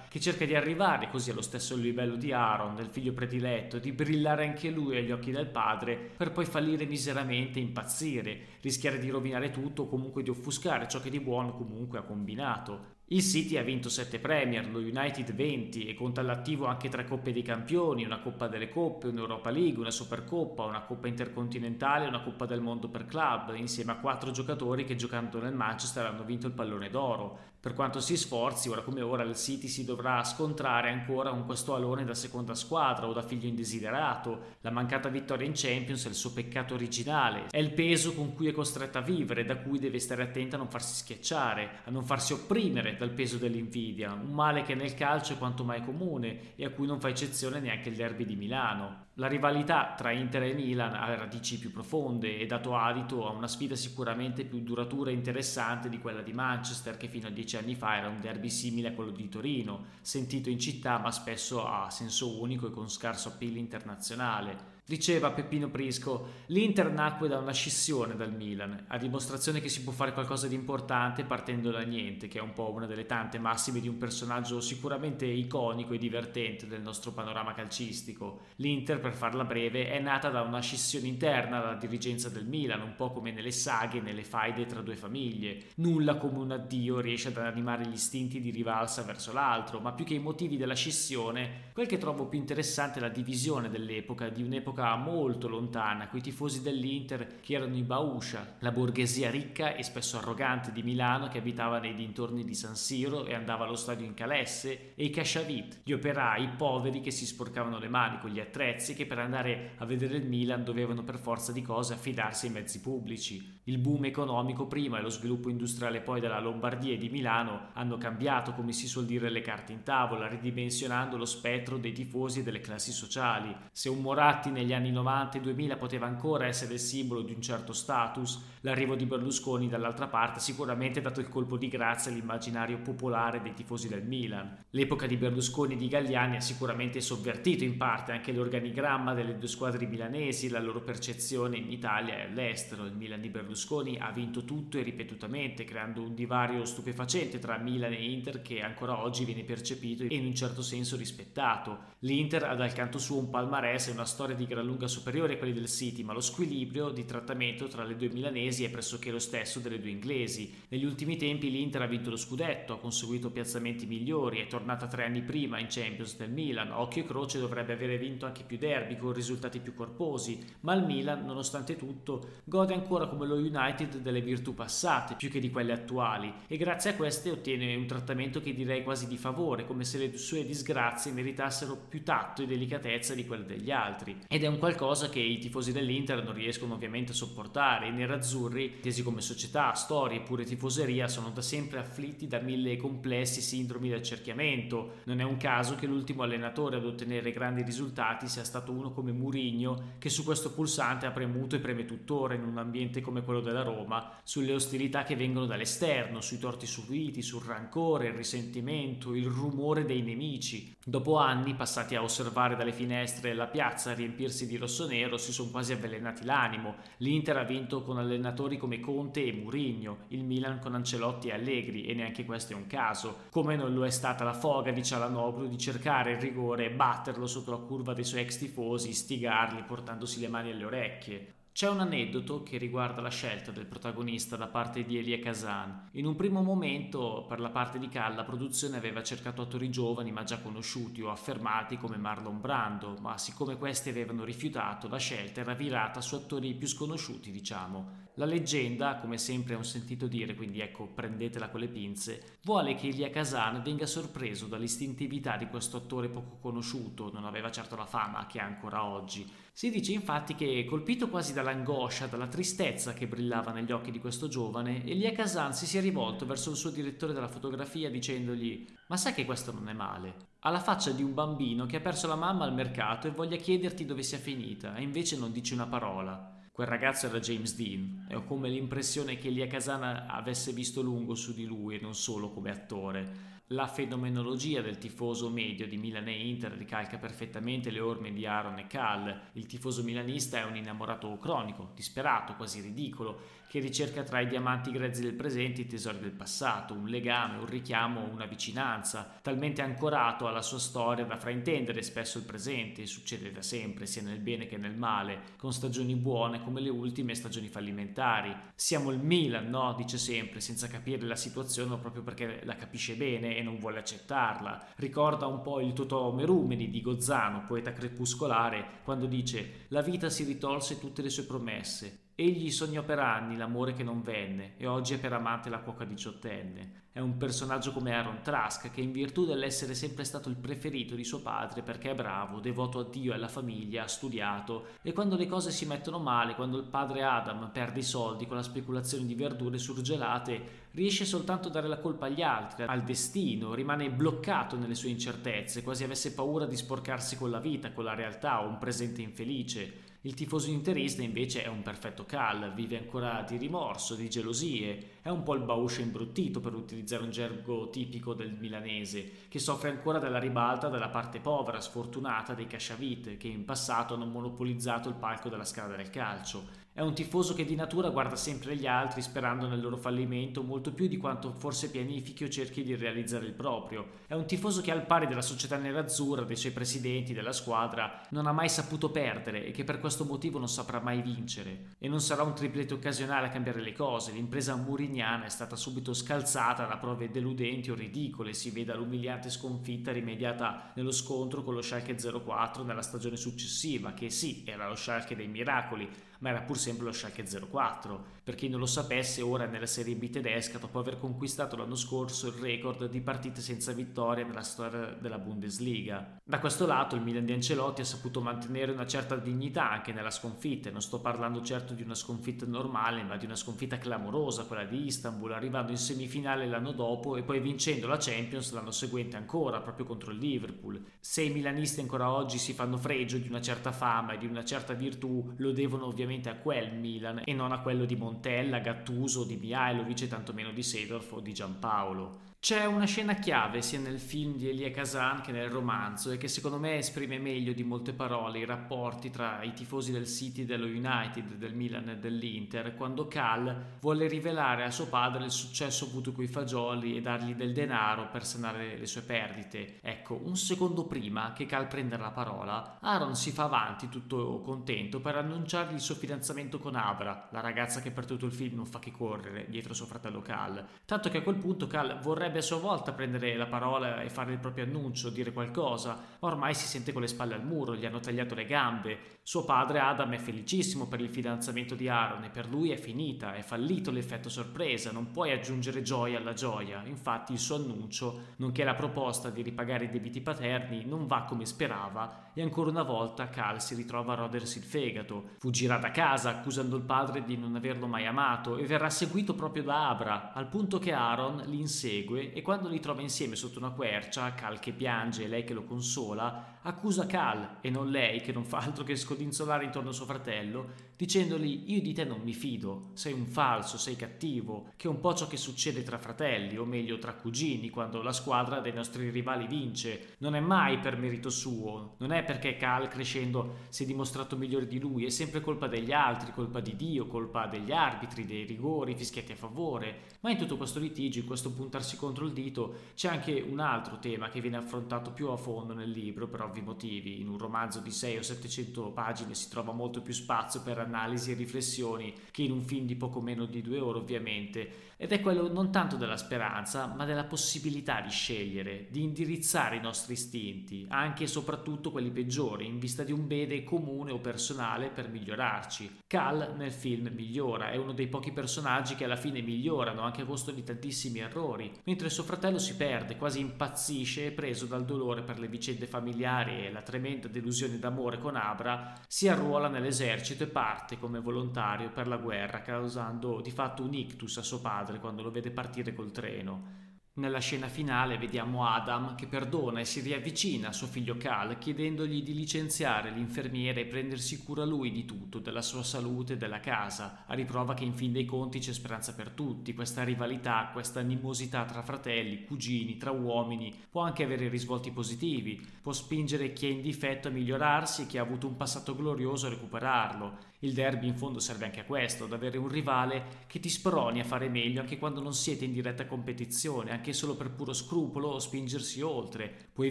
che 0.09 0.21
cerca 0.21 0.45
di 0.45 0.55
arrivare 0.55 1.09
così 1.11 1.31
allo 1.31 1.43
stesso 1.43 1.77
livello 1.77 2.17
di 2.17 2.33
Aaron, 2.33 2.75
del 2.75 2.89
figlio 2.89 3.13
prediletto, 3.13 3.79
di 3.79 3.93
brillare 3.93 4.47
anche 4.47 4.71
lui 4.71 4.97
agli 4.97 5.11
occhi 5.11 5.31
del 5.31 5.47
padre, 5.47 5.97
per 6.17 6.33
poi 6.33 6.45
fallire 6.45 6.85
miseramente 6.87 7.59
impazzire, 7.61 8.39
rischiare 8.61 8.99
di 8.99 9.09
rovinare 9.11 9.51
tutto 9.51 9.83
o 9.83 9.89
comunque 9.89 10.23
di 10.23 10.31
offuscare 10.31 10.89
ciò 10.89 11.01
che 11.01 11.11
di 11.11 11.21
buono 11.21 11.55
comunque 11.55 11.99
ha 11.99 12.03
combinato. 12.03 12.92
Il 13.13 13.21
City 13.21 13.59
ha 13.59 13.63
vinto 13.63 13.91
7 13.91 14.21
Premier, 14.21 14.67
lo 14.71 14.79
United 14.79 15.35
20 15.35 15.87
e 15.87 15.93
conta 15.93 16.23
all'attivo 16.23 16.65
anche 16.65 16.89
tre 16.89 17.05
Coppe 17.05 17.31
dei 17.31 17.43
Campioni, 17.43 18.07
una 18.07 18.21
Coppa 18.21 18.49
delle 18.49 18.71
Coppe, 18.71 19.09
un'Europa 19.09 19.51
League, 19.51 19.79
una 19.79 19.91
Supercoppa, 19.91 20.65
una 20.65 20.81
Coppa 20.81 21.09
Intercontinentale 21.09 22.07
e 22.07 22.09
una 22.09 22.23
Coppa 22.23 22.47
del 22.47 22.63
Mondo 22.63 22.89
per 22.89 23.05
club, 23.05 23.55
insieme 23.55 23.93
a 23.93 23.97
quattro 23.97 24.31
giocatori 24.31 24.87
che 24.87 24.97
giocando 24.97 25.43
nel 25.43 25.53
Manchester 25.53 26.07
hanno 26.07 26.25
vinto 26.25 26.47
il 26.47 26.55
pallone 26.55 26.89
d'oro. 26.89 27.51
Per 27.63 27.75
quanto 27.75 28.01
si 28.01 28.17
sforzi, 28.17 28.71
ora 28.71 28.81
come 28.81 29.03
ora 29.03 29.23
il 29.23 29.37
City 29.37 29.69
si 29.69 29.85
dovrà 29.85 30.25
scontrare 30.25 30.91
ancora 30.91 31.31
con 31.31 31.45
questo 31.45 31.77
alone 31.77 32.05
da 32.05 32.13
seconda 32.13 32.57
squadra 32.57 33.07
o 33.07 33.13
da 33.13 33.23
figlio 33.23 33.47
indesiderato. 33.47 34.57
La 34.63 34.73
mancata 34.73 35.09
vittoria 35.09 35.47
in 35.47 35.53
Champions 35.55 36.07
è 36.07 36.09
il 36.09 36.17
suo 36.17 36.33
peccato 36.33 36.75
originale, 36.75 37.47
è 37.51 37.59
il 37.59 37.73
peso 37.73 38.15
con 38.15 38.35
cui 38.35 38.49
è 38.49 38.53
costretta 38.53 38.99
a 38.99 39.03
vivere, 39.03 39.45
da 39.45 39.59
cui 39.59 39.79
deve 39.79 40.01
stare 40.01 40.25
attenta 40.25 40.57
a 40.57 40.59
non 40.59 40.71
farsi 40.71 40.93
schiacciare, 41.05 41.83
a 41.85 41.91
non 41.93 42.03
farsi 42.05 42.33
opprimere 42.33 42.97
dal 43.03 43.11
peso 43.11 43.37
dell'invidia, 43.37 44.13
un 44.13 44.33
male 44.33 44.63
che 44.63 44.77
nel 44.77 44.95
calcio 44.95 45.33
è 45.33 45.39
quanto 45.39 45.65
mai 45.65 45.83
comune 45.83 46.55
e 46.55 46.65
a 46.65 46.71
cui 46.71 46.87
non 46.87 47.01
fa 47.01 47.09
eccezione 47.09 47.59
neanche 47.59 47.89
il 47.89 47.97
derby 47.97 48.25
di 48.25 48.37
Milano. 48.37 49.07
La 49.15 49.27
rivalità 49.27 49.95
tra 49.97 50.13
Inter 50.13 50.45
e 50.45 50.55
Milan 50.55 50.95
ha 50.95 51.13
radici 51.17 51.59
più 51.59 51.73
profonde 51.73 52.39
e 52.39 52.47
dato 52.47 52.77
adito 52.77 53.27
a 53.27 53.33
una 53.33 53.49
sfida 53.49 53.75
sicuramente 53.75 54.45
più 54.45 54.61
duratura 54.61 55.11
e 55.11 55.15
interessante 55.15 55.89
di 55.89 55.99
quella 55.99 56.23
di 56.23 56.33
Manchester, 56.33 56.97
che 56.97 57.09
fino 57.09 57.27
a 57.27 57.31
dieci 57.31 57.57
anni 57.57 57.75
fa 57.75 57.97
era 57.97 58.09
un 58.09 58.21
derby 58.21 58.49
simile 58.49 58.89
a 58.89 58.93
quello 58.93 59.11
di 59.11 59.29
Torino, 59.29 59.87
sentito 60.01 60.49
in 60.49 60.61
città 60.61 60.99
ma 60.99 61.11
spesso 61.11 61.67
a 61.67 61.91
senso 61.91 62.41
unico 62.41 62.69
e 62.69 62.71
con 62.71 62.89
scarso 62.89 63.31
appeal 63.31 63.57
internazionale. 63.57 64.81
Diceva 64.93 65.31
Peppino 65.31 65.71
Prisco, 65.71 66.43
l'Inter 66.49 66.91
nacque 66.91 67.27
da 67.27 67.39
una 67.39 67.55
scissione 67.55 68.15
dal 68.15 68.35
Milan, 68.35 68.85
a 68.89 68.99
dimostrazione 68.99 69.63
che 69.63 69.71
si 69.71 69.85
può 69.85 69.91
fare 69.91 70.13
qualcosa 70.13 70.49
di 70.49 70.55
importante 70.55 71.25
partendo 71.25 71.71
da 71.71 71.81
niente, 71.81 72.29
che 72.29 72.39
è 72.39 72.43
un 72.43 72.53
po' 72.53 72.71
una 72.71 72.85
delle 72.85 73.07
tante 73.07 73.39
massime 73.39 73.81
di 73.81 73.89
un 73.89 73.97
personaggio 73.97 74.61
sicuramente 74.61 75.25
iconico 75.25 75.95
e 75.95 75.99
divertente 75.99 76.67
del 76.67 76.83
nostro 76.83 77.13
panorama 77.13 77.55
calcistico. 77.55 78.41
L'Inter, 78.57 79.01
per 79.01 79.15
farla 79.15 79.47
breve, 79.47 79.91
è 79.91 79.99
nata 79.99 80.29
da 80.29 80.43
una 80.43 80.61
scissione 80.61 81.09
interna 81.09 81.61
dalla 81.61 81.79
dirigenza 81.79 82.29
del 82.29 82.45
Milan, 82.45 82.83
un 82.83 82.95
po' 82.95 83.13
come 83.13 83.33
nelle 83.33 83.51
saghe 83.51 83.97
e 83.97 84.03
nelle 84.03 84.25
faide 84.25 84.67
tra 84.67 84.83
due 84.83 84.97
famiglie. 84.97 85.69
Nulla 85.77 86.17
come 86.17 86.37
un 86.37 86.51
addio 86.51 87.01
riesce 87.01 87.29
ad 87.29 87.39
animare 87.39 87.87
gli 87.87 87.95
istinti 87.95 88.43
di 88.43 88.51
rivalsa 88.51 89.01
verso 89.05 89.33
l'altro, 89.33 89.81
ma 89.81 89.93
più 89.93 90.05
che 90.05 90.13
i 90.13 90.19
motivi 90.19 90.59
della 90.59 90.75
scissione, 90.75 91.71
quel 91.73 91.87
che 91.87 91.97
trovo 91.97 92.27
più 92.27 92.39
interessante 92.39 92.99
è 92.99 93.01
la 93.01 93.09
divisione 93.09 93.71
dell'epoca, 93.71 94.29
di 94.29 94.43
un'epoca 94.43 94.81
un'epoca 94.83 94.97
molto 94.97 95.49
lontana, 95.49 96.09
quei 96.09 96.21
tifosi 96.21 96.61
dell'Inter 96.61 97.41
che 97.41 97.55
erano 97.55 97.77
i 97.77 97.83
Bauscia, 97.83 98.57
la 98.59 98.73
borghesia 98.73 99.31
ricca 99.31 99.75
e 99.75 99.83
spesso 99.83 100.19
arrogante 100.19 100.73
di 100.73 100.83
Milano 100.83 101.29
che 101.29 101.39
abitava 101.39 101.79
nei 101.79 101.95
dintorni 101.95 102.45
di 102.45 102.55
San 102.55 102.75
Siro 102.75 103.25
e 103.25 103.35
andava 103.35 103.65
allo 103.65 103.77
stadio 103.77 104.05
in 104.05 104.15
calesse, 104.15 104.95
e 104.95 105.05
i 105.05 105.11
Casciavit, 105.11 105.81
gli 105.85 105.93
operai 105.93 106.49
poveri 106.57 107.01
che 107.01 107.11
si 107.11 107.27
sporcavano 107.27 107.79
le 107.79 107.89
mani 107.89 108.19
con 108.19 108.31
gli 108.31 108.41
attrezzi 108.41 108.95
che 108.95 109.07
per 109.07 109.19
andare 109.19 109.73
a 109.79 109.85
vedere 109.85 110.17
il 110.17 110.27
Milan 110.27 110.65
dovevano 110.65 111.05
per 111.05 111.19
forza 111.19 111.53
di 111.53 111.63
cose 111.63 111.95
affidarsi 111.95 112.47
ai 112.47 112.53
mezzi 112.53 112.81
pubblici. 112.81 113.61
Il 113.67 113.79
boom 113.79 114.07
economico 114.07 114.67
prima 114.67 114.99
e 114.99 115.03
lo 115.03 115.09
sviluppo 115.09 115.49
industriale 115.49 116.01
poi 116.01 116.19
della 116.19 116.41
Lombardia 116.41 116.95
e 116.95 116.99
di 116.99 117.09
Milano 117.09 117.69
hanno 117.75 117.97
cambiato, 117.97 118.55
come 118.55 118.73
si 118.73 118.89
suol 118.89 119.07
dire, 119.07 119.31
le 119.31 119.41
carte 119.41 119.73
in 119.73 119.85
tavola, 119.85 120.27
ridimensionando 120.27 121.17
lo 121.17 121.25
spettro 121.25 121.77
dei 121.77 121.93
tifosi 121.93 122.41
e 122.41 122.43
delle 122.43 122.59
classi 122.59 122.91
sociali. 122.91 123.55
Se 123.71 123.89
un 123.89 124.01
Moratti 124.01 124.51
negli 124.63 124.73
anni 124.73 124.93
90 124.93 125.39
e 125.39 125.41
2000 125.41 125.77
poteva 125.77 126.07
ancora 126.07 126.47
essere 126.47 126.75
il 126.75 126.79
simbolo 126.79 127.23
di 127.23 127.33
un 127.33 127.43
certo 127.43 127.73
status, 127.73 128.41
l'arrivo 128.61 128.95
di 128.95 129.07
Berlusconi 129.07 129.69
dall'altra 129.69 130.07
parte 130.07 130.39
sicuramente 130.39 131.01
ha 131.01 131.03
dato 131.03 131.21
il 131.21 131.29
colpo 131.29 131.57
di 131.57 131.69
grazia 131.69 132.11
all'immaginario 132.11 132.79
popolare 132.79 133.43
dei 133.43 133.55
tifosi 133.55 133.89
del 133.89 134.05
Milan. 134.05 134.65
L'epoca 134.71 135.07
di 135.07 135.17
Berlusconi 135.17 135.75
e 135.75 135.77
di 135.77 135.89
Galliani 135.89 136.37
ha 136.37 136.41
sicuramente 136.41 137.01
sovvertito 137.01 137.65
in 137.65 137.77
parte 137.77 138.13
anche 138.13 138.33
l'organigramma 138.33 139.15
delle 139.15 139.37
due 139.37 139.49
squadre 139.49 139.87
milanesi, 139.87 140.49
la 140.49 140.61
loro 140.61 140.81
percezione 140.81 141.57
in 141.57 141.71
Italia 141.71 142.17
e 142.17 142.23
all'estero. 142.23 142.87
Il 142.87 142.95
Milan 142.95 143.21
di 143.21 143.29
Berlusconi 143.29 143.99
ha 143.99 144.11
vinto 144.13 144.45
tutto 144.45 144.79
e 144.79 144.83
ripetutamente, 144.83 145.65
creando 145.65 146.03
un 146.03 146.15
divario 146.15 146.65
stupefacente 146.65 147.39
tra 147.41 147.59
Milan 147.59 147.93
e 147.93 148.11
Inter 148.11 148.43
che 148.43 148.63
ancora 148.63 149.03
oggi 149.03 149.25
viene 149.25 149.43
percepito 149.43 150.05
e 150.05 150.15
in 150.15 150.27
un 150.27 150.35
certo 150.35 150.63
senso 150.63 150.97
rispettato. 150.97 151.91
L'Inter 152.01 152.45
ha 152.45 152.55
dal 152.55 152.73
canto 152.73 152.99
suo 152.99 153.19
un 153.19 153.31
palmarès 153.31 153.89
e 153.89 153.93
una 153.93 154.05
storia 154.05 154.37
di 154.37 154.47
gran 154.53 154.67
lunga 154.67 154.87
superiore 154.87 155.35
a 155.35 155.37
quelli 155.39 155.53
del 155.53 155.69
City, 155.69 156.03
ma 156.03 156.13
lo 156.13 156.21
squilibrio 156.21 156.91
di 156.91 157.05
trattamento 157.05 157.67
tra 157.69 157.85
le 157.85 157.97
due 157.97 158.09
milanesi 158.09 158.65
è 158.65 158.71
pressoché 158.71 159.11
lo 159.11 159.19
stesso 159.19 159.61
delle 159.61 159.81
due 159.81 159.91
inglesi. 159.91 160.53
Negli 160.69 160.85
ultimi 160.85 161.17
tempi 161.17 161.51
l'Inter 161.51 161.83
ha 161.83 161.87
vinto 161.87 162.11
lo 162.11 162.17
scudetto, 162.17 162.75
ha 162.75 162.79
conseguito 162.79 163.31
piazzamenti 163.31 163.87
migliori, 163.87 164.41
è 164.41 164.47
tornata 164.47 164.87
tre 164.87 165.05
anni 165.05 165.23
prima 165.23 165.59
in 165.59 165.67
Champions 165.69 166.17
del 166.17 166.31
Milan, 166.31 166.71
occhio 166.71 167.03
e 167.03 167.07
croce 167.07 167.39
dovrebbe 167.39 167.73
avere 167.73 167.99
vinto 167.99 168.27
anche 168.27 168.43
più 168.45 168.59
derby 168.59 168.97
con 168.97 169.13
risultati 169.13 169.61
più 169.61 169.75
corposi, 169.75 170.39
ma 170.61 170.75
il 170.75 170.85
Milan, 170.85 171.25
nonostante 171.25 171.77
tutto, 171.77 172.41
gode 172.45 172.75
ancora 172.75 173.07
come 173.07 173.27
lo 173.27 173.37
United 173.37 173.99
delle 173.99 174.21
virtù 174.21 174.55
passate 174.55 175.15
più 175.15 175.31
che 175.31 175.41
di 175.41 175.51
quelle 175.51 175.73
attuali 175.73 176.33
e 176.47 176.57
grazie 176.57 176.91
a 176.91 176.95
queste 176.95 177.31
ottiene 177.31 177.75
un 177.75 177.87
trattamento 177.87 178.41
che 178.41 178.55
direi 178.55 178.83
quasi 178.83 179.07
di 179.07 179.17
favore, 179.17 179.67
come 179.67 179.85
se 179.85 179.99
le 179.99 180.17
sue 180.17 180.45
disgrazie 180.45 181.13
meritassero 181.13 181.77
più 181.89 182.03
tatto 182.03 182.43
e 182.43 182.47
delicatezza 182.47 183.15
di 183.15 183.27
quelle 183.27 183.47
degli 183.47 183.71
altri. 183.71 184.19
Ed 184.29 184.42
ed 184.43 184.49
è 184.49 184.51
un 184.51 184.59
qualcosa 184.59 185.09
che 185.09 185.21
i 185.21 185.39
tifosi 185.39 185.71
dell'Inter 185.71 186.25
non 186.25 186.35
riescono 186.35 186.75
ovviamente 186.75 187.13
a 187.13 187.15
sopportare. 187.15 187.87
I 187.87 187.93
nerazzurri, 187.93 188.81
tesi 188.81 189.05
come 189.05 189.21
società, 189.21 189.73
storia 189.75 190.19
e 190.19 190.23
pure 190.23 190.43
tifoseria, 190.43 191.07
sono 191.07 191.31
da 191.31 191.41
sempre 191.41 191.79
afflitti 191.79 192.27
da 192.27 192.41
mille 192.41 192.77
complessi 192.77 193.41
sindromi 193.41 193.89
del 193.89 194.03
cerchiamento. 194.03 194.95
Non 195.05 195.21
è 195.21 195.23
un 195.23 195.37
caso 195.37 195.77
che 195.77 195.87
l'ultimo 195.87 196.25
allenatore 196.25 196.79
ad 196.79 196.85
ottenere 196.85 197.31
grandi 197.31 197.63
risultati 197.63 198.27
sia 198.27 198.43
stato 198.43 198.73
uno 198.73 198.91
come 198.91 199.13
Murigno, 199.13 199.93
che 199.99 200.09
su 200.09 200.25
questo 200.25 200.53
pulsante 200.53 201.07
ha 201.07 201.13
premuto 201.13 201.55
e 201.55 201.61
preme 201.61 201.85
tuttora 201.85 202.35
in 202.35 202.43
un 202.43 202.59
ambiente 202.59 203.01
come 203.01 203.23
quello 203.23 203.41
della 203.41 203.63
Roma, 203.63 204.19
sulle 204.25 204.55
ostilità 204.55 205.05
che 205.05 205.15
vengono 205.15 205.47
dall'esterno, 205.47 206.21
sui 206.21 206.41
torti 206.41 206.67
subiti, 206.67 207.23
sul 207.23 207.45
rancore, 207.45 208.09
il 208.09 208.15
risentimento, 208.15 209.15
il 209.15 209.27
rumore 209.27 209.85
dei 209.85 210.03
nemici. 210.03 210.75
Dopo 210.85 211.17
anni 211.17 211.55
passati 211.55 211.95
a 211.95 212.03
osservare 212.03 212.57
dalle 212.57 212.73
finestre 212.73 213.35
la 213.35 213.47
piazza 213.47 213.95
riempirsi 213.95 214.49
di 214.49 214.57
rossonero 214.57 215.17
si 215.17 215.31
sono 215.31 215.51
quasi 215.51 215.73
avvelenati 215.73 216.25
l'animo. 216.25 216.75
L'Inter 216.97 217.37
ha 217.37 217.45
vinto 217.45 217.83
con 217.83 217.99
allenatori 217.99 218.57
come 218.57 218.81
Conte 218.81 219.25
e 219.25 219.33
Murigno, 219.33 220.07
il 220.09 220.25
Milan 220.25 220.59
con 220.59 220.75
Ancelotti 220.75 221.29
e 221.29 221.35
Allegri 221.35 221.85
e 221.85 221.95
neanche 221.95 222.25
questo 222.25 222.55
è 222.55 222.57
un 222.57 222.67
caso. 222.67 223.27
Come 223.31 223.55
non 223.55 223.73
lo 223.73 223.87
è 223.87 223.91
stata 223.91 224.25
la 224.25 224.35
foga 224.35 224.73
di 224.73 224.83
Cialanoglu 224.83 225.47
di 225.47 225.57
cercare 225.57 226.15
il 226.15 226.21
rigore 226.21 226.65
e 226.65 226.71
batterlo 226.73 227.29
sotto 227.29 227.53
la 227.53 227.59
curva 227.59 227.95
dei 227.95 228.03
suoi 228.03 228.23
ex 228.23 228.39
tifosi, 228.39 228.93
stigarli 228.93 229.63
portandosi 229.63 230.19
le 230.19 230.29
mani 230.29 230.51
alle 230.51 230.65
orecchie. 230.65 231.35
C'è 231.53 231.69
un 231.69 231.81
aneddoto 231.81 232.43
che 232.43 232.57
riguarda 232.57 233.03
la 233.03 233.11
scelta 233.11 233.51
del 233.51 233.67
protagonista 233.67 234.37
da 234.37 234.47
parte 234.47 234.85
di 234.85 234.97
Elia 234.97 235.19
Kazan. 235.19 235.91
In 235.93 236.07
un 236.07 236.17
primo 236.17 236.43
momento, 236.43 237.27
per 237.29 237.41
la 237.41 237.51
parte 237.51 237.79
di 237.79 237.91
Cal, 237.91 238.15
la 238.15 238.25
produzione 238.25 238.79
aveva 238.79 239.03
cercato 239.03 239.43
attori 239.43 239.69
giovani 239.69 240.13
ma 240.13 240.25
già 240.25 240.39
conosciuti 240.39 241.03
o 241.03 241.11
affermati 241.11 241.77
come 241.77 241.99
Marlon 241.99 242.41
Brando, 242.41 242.97
ma 243.01 243.19
siccome 243.19 243.59
questi 243.59 243.91
avevano 243.91 244.25
rifiutato, 244.25 244.89
la 244.89 244.97
scelta 244.97 245.41
era 245.41 245.53
virata 245.53 246.01
su 246.01 246.15
attori 246.15 246.55
più 246.55 246.67
sconosciuti, 246.67 247.31
diciamo. 247.31 248.02
La 248.17 248.27
leggenda, 248.27 248.97
come 248.97 249.17
sempre 249.17 249.55
ho 249.55 249.63
sentito 249.63 250.07
dire, 250.07 250.35
quindi 250.35 250.61
ecco, 250.61 250.87
prendetela 250.87 251.49
con 251.49 251.61
le 251.61 251.69
pinze, 251.69 252.37
vuole 252.43 252.75
che 252.75 252.89
Elia 252.89 253.09
Kazan 253.09 253.63
venga 253.63 253.87
sorpreso 253.87 254.47
dall'istintività 254.47 255.39
di 255.39 255.47
questo 255.47 255.79
attore 255.79 256.11
poco 256.11 256.37
conosciuto, 256.37 257.11
non 257.11 257.25
aveva 257.25 257.51
certo 257.51 257.75
la 257.75 257.87
fama 257.87 258.27
che 258.27 258.39
ha 258.39 258.45
ancora 258.45 258.85
oggi. 258.85 259.27
Si 259.51 259.71
dice 259.71 259.93
infatti 259.93 260.35
che, 260.35 260.67
colpito 260.69 261.09
quasi 261.09 261.33
dall'angoscia, 261.33 262.07
dalla 262.07 262.27
tristezza 262.27 262.93
che 262.93 263.07
brillava 263.07 263.51
negli 263.51 263.73
occhi 263.73 263.91
di 263.91 263.99
questo 263.99 264.29
giovane, 264.29 264.85
Elia 264.85 265.13
Kazan 265.13 265.55
si 265.55 265.65
sia 265.65 265.81
rivolto 265.81 266.27
verso 266.27 266.51
il 266.51 266.57
suo 266.57 266.69
direttore 266.69 267.15
della 267.15 267.29
fotografia 267.29 267.89
dicendogli 267.89 268.69
«Ma 268.89 268.99
sai 268.99 269.15
che 269.15 269.25
questo 269.25 269.53
non 269.53 269.71
è 269.71 269.73
male? 269.73 270.33
Ha 270.41 270.51
la 270.51 270.61
faccia 270.61 270.91
di 270.91 271.03
un 271.03 271.15
bambino 271.15 271.65
che 271.65 271.77
ha 271.77 271.81
perso 271.81 272.09
la 272.09 272.17
mamma 272.17 272.45
al 272.45 272.53
mercato 272.53 273.07
e 273.07 273.13
voglia 273.13 273.37
chiederti 273.37 273.87
dove 273.87 274.03
sia 274.03 274.19
finita, 274.19 274.75
e 274.75 274.83
invece 274.83 275.17
non 275.17 275.33
dice 275.33 275.55
una 275.55 275.67
parola». 275.67 276.41
Quel 276.53 276.67
ragazzo 276.67 277.07
era 277.07 277.19
James 277.19 277.57
Dean 277.57 278.05
e 278.11 278.15
ho 278.15 278.25
come 278.25 278.51
l'impressione 278.51 279.17
che 279.17 279.29
Elia 279.29 279.47
Casana 279.47 280.07
avesse 280.07 280.53
visto 280.53 280.83
lungo 280.83 281.15
su 281.15 281.33
di 281.33 281.47
lui 281.47 281.77
e 281.77 281.81
non 281.81 281.95
solo 281.95 282.31
come 282.31 282.51
attore. 282.51 283.32
La 283.49 283.67
fenomenologia 283.67 284.63
del 284.63 284.79
tifoso 284.79 285.29
medio 285.29 285.69
di 285.69 285.77
Milan 285.77 286.09
e 286.09 286.27
Inter 286.27 286.53
ricalca 286.53 286.97
perfettamente 286.97 287.71
le 287.71 287.81
orme 287.81 288.13
di 288.13 288.25
Aaron 288.25 288.59
e 288.59 288.67
Cal. 288.67 289.29
Il 289.33 289.45
tifoso 289.45 289.83
milanista 289.83 290.39
è 290.39 290.45
un 290.45 290.57
innamorato 290.57 291.19
cronico, 291.19 291.73
disperato, 291.75 292.35
quasi 292.35 292.61
ridicolo, 292.63 293.41
che 293.53 293.61
ricerca 293.61 294.03
tra 294.03 294.21
i 294.21 294.27
diamanti 294.27 294.71
grezzi 294.71 295.03
del 295.03 295.13
presente 295.13 295.61
i 295.61 295.67
tesori 295.67 295.99
del 295.99 296.13
passato, 296.13 296.73
un 296.73 296.87
legame, 296.87 297.37
un 297.37 297.45
richiamo, 297.45 298.09
una 298.11 298.25
vicinanza, 298.25 299.19
talmente 299.21 299.61
ancorato 299.61 300.27
alla 300.27 300.41
sua 300.41 300.59
storia 300.59 301.05
da 301.05 301.19
fraintendere 301.19 301.83
spesso 301.83 302.17
il 302.17 302.25
presente, 302.25 302.87
succede 302.87 303.31
da 303.31 303.43
sempre, 303.43 303.85
sia 303.85 304.01
nel 304.01 304.21
bene 304.21 304.47
che 304.47 304.57
nel 304.57 304.75
male, 304.75 305.35
con 305.37 305.53
stagioni 305.53 305.95
buone 305.97 306.43
come 306.43 306.63
le 306.63 306.71
ultime 306.71 307.15
stagioni 307.15 307.49
fallimentari. 307.49 308.35
Siamo 308.55 308.91
il 308.91 308.99
Milan, 308.99 309.51
no? 309.51 309.75
Dice 309.75 309.99
sempre, 309.99 310.41
senza 310.41 310.69
capire 310.69 311.03
la 311.07 311.17
situazione 311.17 311.77
proprio 311.77 312.03
perché 312.03 312.41
la 312.45 312.57
capisce 312.57 312.95
bene 312.95 313.32
e 313.37 313.43
non 313.43 313.59
vuole 313.59 313.79
accettarla. 313.79 314.67
Ricorda 314.77 315.27
un 315.27 315.41
po' 315.41 315.61
il 315.61 315.73
Totò 315.73 316.13
Merumeni 316.13 316.71
di 316.71 316.81
Gozzano, 316.81 317.45
poeta 317.47 317.73
crepuscolare, 317.73 318.81
quando 318.85 319.07
dice 319.07 319.67
la 319.69 319.83
vita 319.83 320.11
si 320.11 320.25
ritolse 320.25 320.79
tutte 320.79 321.03
le 321.03 321.11
sue 321.11 321.25
promesse, 321.25 322.02
Egli 322.15 322.51
sognò 322.51 322.83
per 322.83 322.99
anni 322.99 323.39
l'amore 323.39 323.73
che 323.73 323.83
non 323.83 324.03
venne 324.03 324.53
e 324.59 324.67
oggi 324.67 324.93
è 324.93 324.99
per 324.99 325.15
amante 325.15 325.49
la 325.49 325.61
cuoca 325.61 325.85
diciottenne. 325.85 326.81
È 326.93 327.01
un 327.01 327.17
personaggio 327.17 327.73
come 327.73 327.95
Aaron 327.95 328.21
Trask 328.21 328.71
che 328.71 328.83
in 328.83 328.93
virtù 328.93 329.25
dell'essere 329.25 329.73
sempre 329.73 330.05
stato 330.05 330.29
il 330.29 330.37
preferito 330.37 330.95
di 330.95 331.05
suo 331.05 331.23
padre 331.23 331.63
perché 331.63 331.93
è 331.93 331.95
bravo, 331.95 332.39
devoto 332.39 332.81
a 332.81 332.85
Dio 332.85 333.13
e 333.13 333.15
alla 333.15 333.29
famiglia, 333.29 333.85
ha 333.85 333.89
studiato 333.89 334.67
e 334.83 334.93
quando 334.93 335.17
le 335.17 335.27
cose 335.27 335.51
si 335.51 335.65
mettono 335.65 335.99
male, 336.01 336.35
quando 336.35 336.59
il 336.59 336.65
padre 336.65 337.03
Adam 337.03 337.49
perde 337.51 337.81
i 337.81 337.83
soldi 337.83 338.27
con 338.27 338.37
la 338.37 338.43
speculazione 338.43 339.07
di 339.07 339.15
verdure 339.15 339.57
surgelate, 339.57 340.69
riesce 340.73 341.07
soltanto 341.07 341.49
a 341.49 341.51
dare 341.51 341.67
la 341.67 341.79
colpa 341.79 342.07
agli 342.07 342.21
altri, 342.21 342.65
al 342.65 342.83
destino, 342.83 343.55
rimane 343.55 343.91
bloccato 343.91 344.59
nelle 344.59 344.75
sue 344.75 344.91
incertezze, 344.91 345.63
quasi 345.63 345.83
avesse 345.83 346.13
paura 346.13 346.45
di 346.45 346.57
sporcarsi 346.59 347.17
con 347.17 347.31
la 347.31 347.41
vita, 347.41 347.73
con 347.73 347.85
la 347.85 347.95
realtà 347.95 348.43
o 348.43 348.49
un 348.49 348.59
presente 348.59 349.01
infelice. 349.01 349.91
Il 350.05 350.15
tifoso 350.15 350.51
interista 350.51 351.01
invece 351.01 351.45
è 351.45 351.47
un 351.47 351.63
perfetto 351.63 352.05
cal, 352.05 352.53
vive 352.55 352.77
ancora 352.77 353.25
di 353.25 353.37
rimorso, 353.37 353.95
di 353.95 354.11
gelosie, 354.11 354.99
è 355.01 355.09
un 355.11 355.23
po' 355.23 355.35
il 355.35 355.45
bauscio 355.45 355.81
imbruttito 355.81 356.41
per 356.41 356.55
utilizzare 356.55 357.05
un 357.05 357.13
gergo 357.13 357.71
tipico 357.71 358.13
del 358.13 358.33
milanese, 358.33 359.29
che 359.29 359.39
soffre 359.39 359.71
ancora 359.71 360.01
della 360.01 360.19
ribalta 360.19 360.69
della 360.69 360.89
parte 360.89 361.21
povera, 361.21 361.61
sfortunata 361.61 362.35
dei 362.35 362.49
casciavite, 362.49 363.17
che 363.17 363.29
in 363.29 363.45
passato 363.45 363.95
hanno 363.95 364.07
monopolizzato 364.07 364.89
il 364.89 364.97
palco 364.97 365.29
della 365.29 365.45
scala 365.45 365.77
del 365.77 365.91
calcio 365.91 366.62
è 366.75 366.81
un 366.81 366.95
tifoso 366.95 367.35
che 367.35 367.45
di 367.45 367.55
natura 367.55 367.91
guarda 367.91 368.17
sempre 368.17 368.57
gli 368.57 368.67
altri 368.67 369.03
sperando 369.03 369.47
nel 369.47 369.61
loro 369.61 369.77
fallimento 369.77 370.43
molto 370.43 370.73
più 370.73 370.89
di 370.89 370.97
quanto 370.97 371.35
forse 371.35 371.69
pianifichi 371.69 372.25
o 372.25 372.31
cerchi 372.31 372.63
di 372.63 372.75
realizzare 372.75 373.27
il 373.27 373.35
proprio. 373.35 374.01
È 374.07 374.15
un 374.15 374.25
tifoso 374.25 374.63
che 374.63 374.71
al 374.71 374.87
pari 374.87 375.07
della 375.07 375.21
società 375.21 375.59
nerazzurra, 375.59 376.25
dei 376.25 376.35
suoi 376.35 376.53
presidenti, 376.53 377.13
della 377.13 377.33
squadra, 377.33 378.01
non 378.11 378.27
ha 378.27 378.33
mai 378.33 378.49
saputo 378.49 378.91
perdere 378.91 379.45
e 379.45 379.51
che 379.51 379.65
per 379.65 379.81
questo 379.81 380.07
motivo 380.07 380.39
non 380.39 380.49
saprà 380.49 380.81
mai 380.81 381.03
vincere. 381.03 381.75
E 381.79 381.89
non 381.89 382.01
sarà 382.01 382.23
un 382.23 382.35
triplete 382.35 382.73
occasionale 382.73 383.27
a 383.27 383.31
cambiare 383.31 383.61
le 383.61 383.73
cose. 383.73 384.13
L'impresa 384.13 384.57
murignana 384.57 385.27
è 385.27 385.31
stata 385.31 385.57
subito 385.57 385.93
scalzata 385.93 386.65
da 386.65 386.79
prove 386.79 387.11
deludenti 387.11 387.71
o 387.71 387.75
ridicole. 387.75 388.33
Si 388.33 388.49
veda 388.49 388.75
l'umiliante 388.75 389.29
sconfitta 389.29 389.93
rimediata 389.93 390.73
nello 390.75 390.91
scontro 390.91 391.43
con 391.43 391.53
lo 391.53 391.61
Schalke 391.61 391.97
04 391.97 392.63
nella 392.63 392.81
stagione 392.81 393.17
successiva, 393.17 393.93
che 393.93 394.09
sì, 394.09 394.43
era 394.47 394.67
lo 394.67 394.75
Schalke 394.75 395.15
dei 395.15 395.29
miracoli, 395.29 395.87
ma 396.23 396.31
era 396.31 396.43
pur 396.43 396.57
sempre 396.57 396.87
lo 396.87 396.93
Schalke 396.93 397.25
04. 397.25 398.21
Per 398.23 398.37
chi 398.37 398.49
non 398.49 398.61
lo 398.61 398.67
sapesse, 398.67 399.23
ora 399.23 399.45
è 399.45 399.49
nella 399.49 399.67
Serie 399.67 399.97
B 399.97 400.09
tedesca 400.09 400.59
dopo 400.59 400.79
aver 400.79 400.97
conquistato 400.97 401.57
l'anno 401.57 401.75
scorso 401.75 402.29
il 402.29 402.35
record 402.35 402.89
di 402.89 403.01
partite 403.01 403.41
senza 403.41 403.73
vittoria 403.73 404.25
nella 404.25 404.43
storia 404.43 404.97
della 405.01 405.19
Bundesliga. 405.19 406.21
Da 406.23 406.39
questo 406.39 406.65
lato 406.65 406.95
il 406.95 407.03
Milan 407.03 407.25
di 407.25 407.33
Ancelotti 407.33 407.81
ha 407.81 407.85
saputo 407.85 408.21
mantenere 408.21 408.71
una 408.71 408.87
certa 408.87 409.17
dignità 409.17 409.69
anche 409.69 409.93
nella 409.93 410.11
sconfitta, 410.11 410.71
non 410.71 410.81
sto 410.81 411.01
parlando 411.01 411.43
certo 411.43 411.75
di 411.75 411.83
una 411.83 411.97
sconfitta 411.97 412.47
normale, 412.47 413.03
ma 413.03 413.17
di 413.17 413.25
una 413.25 413.35
sconfitta 413.35 413.79
clamorosa, 413.79 414.45
quella 414.45 414.65
di 414.65 414.87
Istanbul, 414.87 415.33
arrivando 415.33 415.73
in 415.73 415.79
semifinale 415.79 416.47
l'anno 416.47 416.71
dopo 416.71 417.17
e 417.17 417.25
poi 417.25 417.41
vincendo 417.41 417.89
la 417.89 417.99
Champions 417.99 418.53
l'anno 418.53 418.71
seguente 418.71 419.17
ancora, 419.17 419.61
proprio 419.61 419.87
contro 419.87 420.13
il 420.13 420.19
Liverpool. 420.19 420.81
Se 421.01 421.23
i 421.23 421.31
milanisti 421.31 421.81
ancora 421.81 422.13
oggi 422.13 422.39
si 422.39 422.53
fanno 422.53 422.77
fregio 422.77 423.19
di 423.19 423.27
una 423.27 423.41
certa 423.41 423.73
fama 423.73 424.13
e 424.13 424.19
di 424.19 424.27
una 424.27 424.45
certa 424.45 424.75
virtù, 424.75 425.33
lo 425.39 425.51
devono 425.51 425.87
ovviamente 425.87 426.11
a 426.25 426.35
quel 426.35 426.75
Milan 426.75 427.23
e 427.25 427.33
non 427.33 427.53
a 427.53 427.61
quello 427.61 427.85
di 427.85 427.97
Montella, 427.97 428.59
Gattuso, 428.59 429.25
di 429.25 429.37
Mihailovic 429.37 430.03
e 430.03 430.09
tantomeno 430.09 430.51
di 430.53 430.63
Sedorf 430.63 431.13
o 431.13 431.21
di 431.21 431.33
Giampaolo. 431.33 432.32
C'è 432.43 432.65
una 432.65 432.87
scena 432.87 433.15
chiave 433.15 433.63
sia 433.63 433.79
nel 433.79 434.01
film 434.01 434.35
di 434.35 434.49
Elia 434.49 434.73
Kazan 434.73 435.21
che 435.21 435.31
nel 435.31 435.49
romanzo 435.49 436.11
e 436.11 436.17
che 436.17 436.27
secondo 436.27 436.59
me 436.59 436.79
esprime 436.79 437.21
meglio 437.21 437.53
di 437.53 437.63
molte 437.63 437.93
parole 437.93 438.41
i 438.41 438.45
rapporti 438.45 439.11
tra 439.11 439.45
i 439.45 439.53
tifosi 439.53 439.93
del 439.93 440.09
City, 440.09 440.45
dello 440.45 440.67
United, 440.67 441.35
del 441.35 441.55
Milan 441.55 441.91
e 441.91 441.99
dell'Inter 441.99 442.75
quando 442.75 443.07
Cal 443.07 443.77
vuole 443.79 444.09
rivelare 444.09 444.65
a 444.65 444.73
suo 444.73 444.89
padre 444.89 445.25
il 445.25 445.31
successo 445.31 445.85
avuto 445.85 446.11
coi 446.11 446.27
fagioli 446.27 446.97
e 446.97 447.01
dargli 447.01 447.37
del 447.37 447.53
denaro 447.53 448.09
per 448.11 448.27
sanare 448.27 448.77
le 448.77 448.87
sue 448.87 449.03
perdite. 449.03 449.79
Ecco, 449.81 450.21
un 450.25 450.37
secondo 450.37 450.85
prima 450.87 451.35
che 451.35 451.47
Cal 451.47 451.69
prenda 451.69 451.97
la 451.97 452.11
parola, 452.11 452.79
Aaron 452.81 453.15
si 453.15 453.31
fa 453.31 453.45
avanti 453.45 453.89
tutto 453.89 454.41
contento 454.41 455.01
per 455.01 455.15
annunciargli 455.15 455.75
il 455.75 455.81
suo 455.81 455.95
fidanzamento 455.95 456.59
con 456.59 456.75
Abra, 456.75 457.29
la 457.31 457.41
ragazza 457.41 457.81
che 457.81 457.93
per 457.93 458.05
tutto 458.05 458.27
il 458.27 458.33
film 458.33 458.57
non 458.57 458.67
fa 458.67 458.81
che 458.81 458.91
correre 458.91 459.47
dietro 459.49 459.75
suo 459.75 459.87
fratello 459.87 460.23
Cal. 460.23 460.67
Tanto 460.85 461.09
che 461.09 461.19
a 461.19 461.23
quel 461.23 461.37
punto 461.37 461.69
Cal 461.69 462.01
vorrebbe 462.01 462.31
potrebbe 462.33 462.39
a 462.39 462.43
sua 462.43 462.59
volta 462.59 462.93
prendere 462.93 463.37
la 463.37 463.47
parola 463.47 464.01
e 464.01 464.09
fare 464.09 464.33
il 464.33 464.39
proprio 464.39 464.65
annuncio, 464.65 465.11
dire 465.11 465.33
qualcosa, 465.33 465.99
ma 466.19 466.29
ormai 466.29 466.55
si 466.55 466.67
sente 466.67 466.93
con 466.93 467.03
le 467.03 467.09
spalle 467.09 467.35
al 467.35 467.45
muro, 467.45 467.77
gli 467.77 467.85
hanno 467.85 468.01
tagliato 468.01 468.35
le 468.35 468.47
gambe. 468.47 468.99
Suo 469.25 469.45
padre 469.45 469.79
Adam 469.79 470.15
è 470.15 470.19
felicissimo 470.19 470.89
per 470.89 471.01
il 471.01 471.09
fidanzamento 471.09 471.77
di 471.77 471.89
Aaron 471.89 472.25
e 472.25 472.31
per 472.31 472.49
lui 472.49 472.71
è 472.71 472.77
finita, 472.77 473.35
è 473.35 473.43
fallito 473.43 473.93
l'effetto 473.93 474.29
sorpresa, 474.29 474.91
non 474.91 475.13
puoi 475.13 475.31
aggiungere 475.31 475.83
gioia 475.83 476.19
alla 476.19 476.33
gioia. 476.33 476.83
Infatti 476.87 477.33
il 477.33 477.39
suo 477.39 477.57
annuncio, 477.57 478.35
nonché 478.37 478.65
la 478.65 478.75
proposta 478.75 479.31
di 479.31 479.43
ripagare 479.43 479.85
i 479.85 479.91
debiti 479.91 480.21
paterni, 480.21 480.85
non 480.87 481.07
va 481.07 481.23
come 481.23 481.45
sperava 481.45 482.31
e 482.35 482.43
ancora 482.43 482.71
una 482.71 482.83
volta 482.83 483.29
Cal 483.29 483.61
si 483.63 483.75
ritrova 483.75 484.15
a 484.15 484.17
rodersi 484.17 484.59
il 484.59 484.65
fegato. 484.65 485.31
Fuggirà 485.39 485.77
da 485.77 485.91
casa 485.91 486.31
accusando 486.31 486.77
il 486.77 486.83
padre 486.83 487.23
di 487.23 487.37
non 487.37 487.55
averlo 487.55 487.87
mai 487.87 488.07
amato 488.07 488.57
e 488.57 488.67
verrà 488.67 488.91
seguito 488.91 489.35
proprio 489.35 489.63
da 489.63 489.89
Abra, 489.89 490.33
al 490.33 490.49
punto 490.49 490.79
che 490.79 490.93
Aaron 490.93 491.43
li 491.47 491.61
insegue 491.61 492.22
e 492.33 492.43
quando 492.43 492.69
li 492.69 492.79
trova 492.79 493.01
insieme 493.01 493.35
sotto 493.35 493.59
una 493.59 493.71
quercia, 493.71 494.35
Cal 494.35 494.61
che 494.61 494.73
piange 494.73 495.25
e 495.25 495.29
lei 495.29 495.45
che 495.45 495.55
lo 495.55 495.65
consola, 495.65 496.59
accusa 496.63 497.07
Cal 497.07 497.57
e 497.61 497.71
non 497.71 497.91
lei 497.91 498.21
che 498.21 498.33
non 498.33 498.45
fa 498.45 498.59
altro 498.59 498.85
che 498.85 498.95
scodinzolare 498.95 499.65
intorno 499.65 499.91
a 499.91 499.93
suo 499.93 500.05
fratello, 500.05 500.91
dicendogli 500.97 501.65
io 501.67 501.81
di 501.81 501.93
te 501.93 502.05
non 502.05 502.21
mi 502.23 502.33
fido, 502.33 502.91
sei 502.95 503.13
un 503.13 503.27
falso, 503.27 503.79
sei 503.79 503.97
cattivo, 503.97 504.73
che 504.77 504.87
è 504.87 504.91
un 504.91 505.01
po' 505.01 505.15
ciò 505.15 505.27
che 505.27 505.37
succede 505.37 505.83
tra 505.83 505.99
fratelli, 505.99 506.57
o 506.57 506.65
meglio 506.65 506.99
tra 506.99 507.15
cugini, 507.15 507.71
quando 507.71 508.03
la 508.03 508.13
squadra 508.13 508.61
dei 508.61 508.73
nostri 508.73 509.11
rivali 509.11 509.47
vince. 509.47 510.15
Non 510.19 510.35
è 510.35 510.41
mai 510.41 510.79
per 510.79 510.97
merito 510.97 511.31
suo, 511.31 511.95
non 511.99 512.13
è 512.13 512.23
perché 512.23 512.57
Cal 512.57 512.89
crescendo 512.89 513.61
si 513.69 513.85
è 513.85 513.87
dimostrato 513.87 514.37
migliore 514.37 514.67
di 514.67 514.79
lui, 514.79 515.05
è 515.05 515.11
sempre 515.11 515.41
colpa 515.41 515.67
degli 515.67 515.93
altri, 515.93 516.33
colpa 516.33 516.61
di 516.61 516.77
Dio, 516.77 517.07
colpa 517.07 517.47
degli 517.47 517.73
arbitri, 517.73 518.25
dei 518.25 518.45
rigori, 518.45 518.95
fischietti 518.95 519.33
a 519.33 519.37
favore. 519.37 520.11
Ma 520.21 520.31
in 520.31 520.39
tutto 520.39 520.57
questo 520.57 520.79
litigio, 520.79 521.21
in 521.21 521.27
questo 521.27 521.53
puntarsi 521.53 521.97
contro 521.97 522.27
il 522.27 522.33
dito, 522.33 522.75
c'è 522.95 523.09
anche 523.09 523.41
un 523.41 523.59
altro 523.59 523.99
tema 523.99 524.29
che 524.29 524.41
viene 524.41 524.57
affrontato 524.57 525.11
più 525.11 525.29
a 525.29 525.37
fondo 525.37 525.75
nel 525.75 525.91
libro 525.91 526.29
per 526.29 526.43
ovvi 526.43 526.61
motivi. 526.61 527.21
In 527.21 527.29
un 527.29 527.39
romanzo 527.39 527.81
di 527.81 527.91
6 527.91 528.19
o 528.19 528.23
700 528.23 528.91
pagine 528.91 529.35
si 529.35 529.49
trova 529.49 529.73
molto 529.73 530.01
più 530.03 530.13
spazio 530.13 530.63
per 530.63 530.79
analisi 530.83 531.33
e 531.33 531.35
riflessioni 531.35 532.15
che 532.31 532.43
in 532.43 532.53
un 532.53 532.63
film 532.63 532.87
di 532.87 532.97
poco 532.97 533.21
meno 533.21 533.47
di 533.47 533.63
due 533.63 533.79
ore 533.79 533.99
ovviamente, 533.99 534.92
ed 535.03 535.11
è 535.11 535.21
quello 535.21 535.53
non 535.53 535.73
tanto 535.73 535.97
della 535.97 536.17
speranza, 536.17 536.87
ma 536.87 537.05
della 537.05 537.25
possibilità 537.25 538.01
di 538.01 538.11
scegliere, 538.11 538.87
di 538.89 539.03
indirizzare 539.03 539.75
i 539.75 539.81
nostri 539.81 540.13
istinti, 540.13 540.87
anche 540.91 541.25
e 541.25 541.27
soprattutto 541.27 541.91
quelli 541.91 542.13
peggiori, 542.13 542.67
in 542.67 542.79
vista 542.79 543.03
di 543.03 543.11
un 543.11 543.27
bene 543.27 543.65
comune 543.65 544.13
o 544.13 544.21
personale 544.21 544.91
per 544.91 545.09
migliorarci. 545.09 546.03
Cal 546.07 546.55
nel 546.57 546.71
film 546.71 547.11
migliora, 547.13 547.73
è 547.73 547.77
uno 547.79 547.93
dei 547.93 548.07
pochi 548.07 548.31
personaggi 548.31 548.95
che 548.95 549.03
alla 549.03 549.17
fine 549.17 549.41
migliorano, 549.41 550.03
anche 550.03 550.23
a 550.23 550.25
costo 550.25 550.53
di 550.53 550.63
tantissimi 550.63 551.19
errori, 551.19 551.73
mentre 551.83 552.09
suo 552.09 552.23
fratello 552.23 552.61
si 552.61 552.77
perde, 552.77 553.17
quasi 553.17 553.41
impazzisce 553.41 554.27
e 554.27 554.31
preso 554.31 554.67
dal 554.67 554.85
dolore 554.85 555.23
per 555.23 555.41
le 555.41 555.49
vicende 555.49 555.89
familiari 555.89 556.67
e 556.67 556.71
la 556.71 556.83
tremenda 556.83 557.27
delusione 557.27 557.81
d'amore 557.81 558.21
con 558.21 558.37
Abra, 558.37 558.93
si 559.09 559.27
arruola 559.27 559.67
nell'esercito 559.67 560.45
e 560.45 560.47
parte 560.47 560.97
come 560.97 561.19
volontario 561.19 561.91
per 561.91 562.07
la 562.07 562.19
guerra, 562.19 562.63
causando 562.63 563.41
di 563.41 563.51
fatto 563.51 563.83
un 563.83 563.95
ictus 563.95 564.37
a 564.37 564.43
suo 564.43 564.61
padre 564.61 564.91
quando 564.99 565.23
lo 565.23 565.31
vede 565.31 565.51
partire 565.51 565.93
col 565.93 566.11
treno. 566.11 566.82
Nella 567.15 567.41
scena 567.41 567.69
finale 567.69 568.17
vediamo 568.17 568.67
Adam 568.67 569.15
che 569.17 569.27
perdona 569.27 569.81
e 569.81 569.85
si 569.85 570.01
riavvicina 570.01 570.69
a 570.69 570.73
suo 570.73 570.87
figlio 570.87 571.19
Cal 571.19 571.59
chiedendogli 571.59 572.23
di 572.23 572.33
licenziare 572.33 573.11
l'infermiera 573.11 573.81
e 573.81 573.85
prendersi 573.85 574.43
cura 574.43 574.65
lui 574.65 574.91
di 574.91 575.05
tutto, 575.05 575.39
della 575.39 575.61
sua 575.61 575.83
salute 575.83 576.33
e 576.33 576.37
della 576.39 576.61
casa, 576.61 577.25
a 577.27 577.35
riprova 577.35 577.75
che 577.75 577.85
in 577.85 577.93
fin 577.93 578.13
dei 578.13 578.25
conti 578.25 578.61
c'è 578.61 578.73
speranza 578.73 579.13
per 579.13 579.29
tutti, 579.29 579.75
questa 579.75 580.05
rivalità, 580.05 580.71
questa 580.73 581.01
animosità 581.01 581.67
tra 581.67 581.83
fratelli, 581.83 582.47
cugini, 582.47 582.97
tra 582.97 583.11
uomini 583.11 583.75
può 583.91 584.01
anche 584.01 584.25
avere 584.25 584.49
risvolti 584.49 584.91
positivi, 584.91 585.61
può 585.83 585.93
spingere 585.93 586.55
chi 586.55 586.69
è 586.69 586.71
in 586.71 586.81
difetto 586.81 587.29
a 587.29 587.31
migliorarsi 587.31 588.03
e 588.03 588.07
chi 588.07 588.17
ha 588.17 588.23
avuto 588.23 588.47
un 588.47 588.57
passato 588.57 588.97
glorioso 588.97 589.49
a 589.49 589.51
recuperarlo. 589.51 590.51
Il 590.61 590.75
derby 590.75 591.09
in 591.09 591.17
fondo 591.17 591.41
serve 591.41 591.65
anche 591.65 591.81
a 591.81 591.85
questo, 591.85 592.25
ad 592.25 592.33
avere 592.33 592.57
un 592.57 592.69
rivale 592.69 593.41
che 593.49 593.59
ti 593.59 593.69
sproni 593.69 594.21
a 594.21 594.25
fare 594.25 594.49
meglio 594.49 594.81
anche 594.81 594.97
quando 594.97 595.21
non 595.21 595.35
siete 595.35 595.65
in 595.65 595.73
diretta 595.73 596.07
competizione, 596.07 596.93
anche 597.03 597.13
solo 597.13 597.35
per 597.35 597.51
puro 597.51 597.73
scrupolo 597.73 598.29
o 598.29 598.39
spingersi 598.39 599.01
oltre. 599.03 599.53
Puoi 599.73 599.91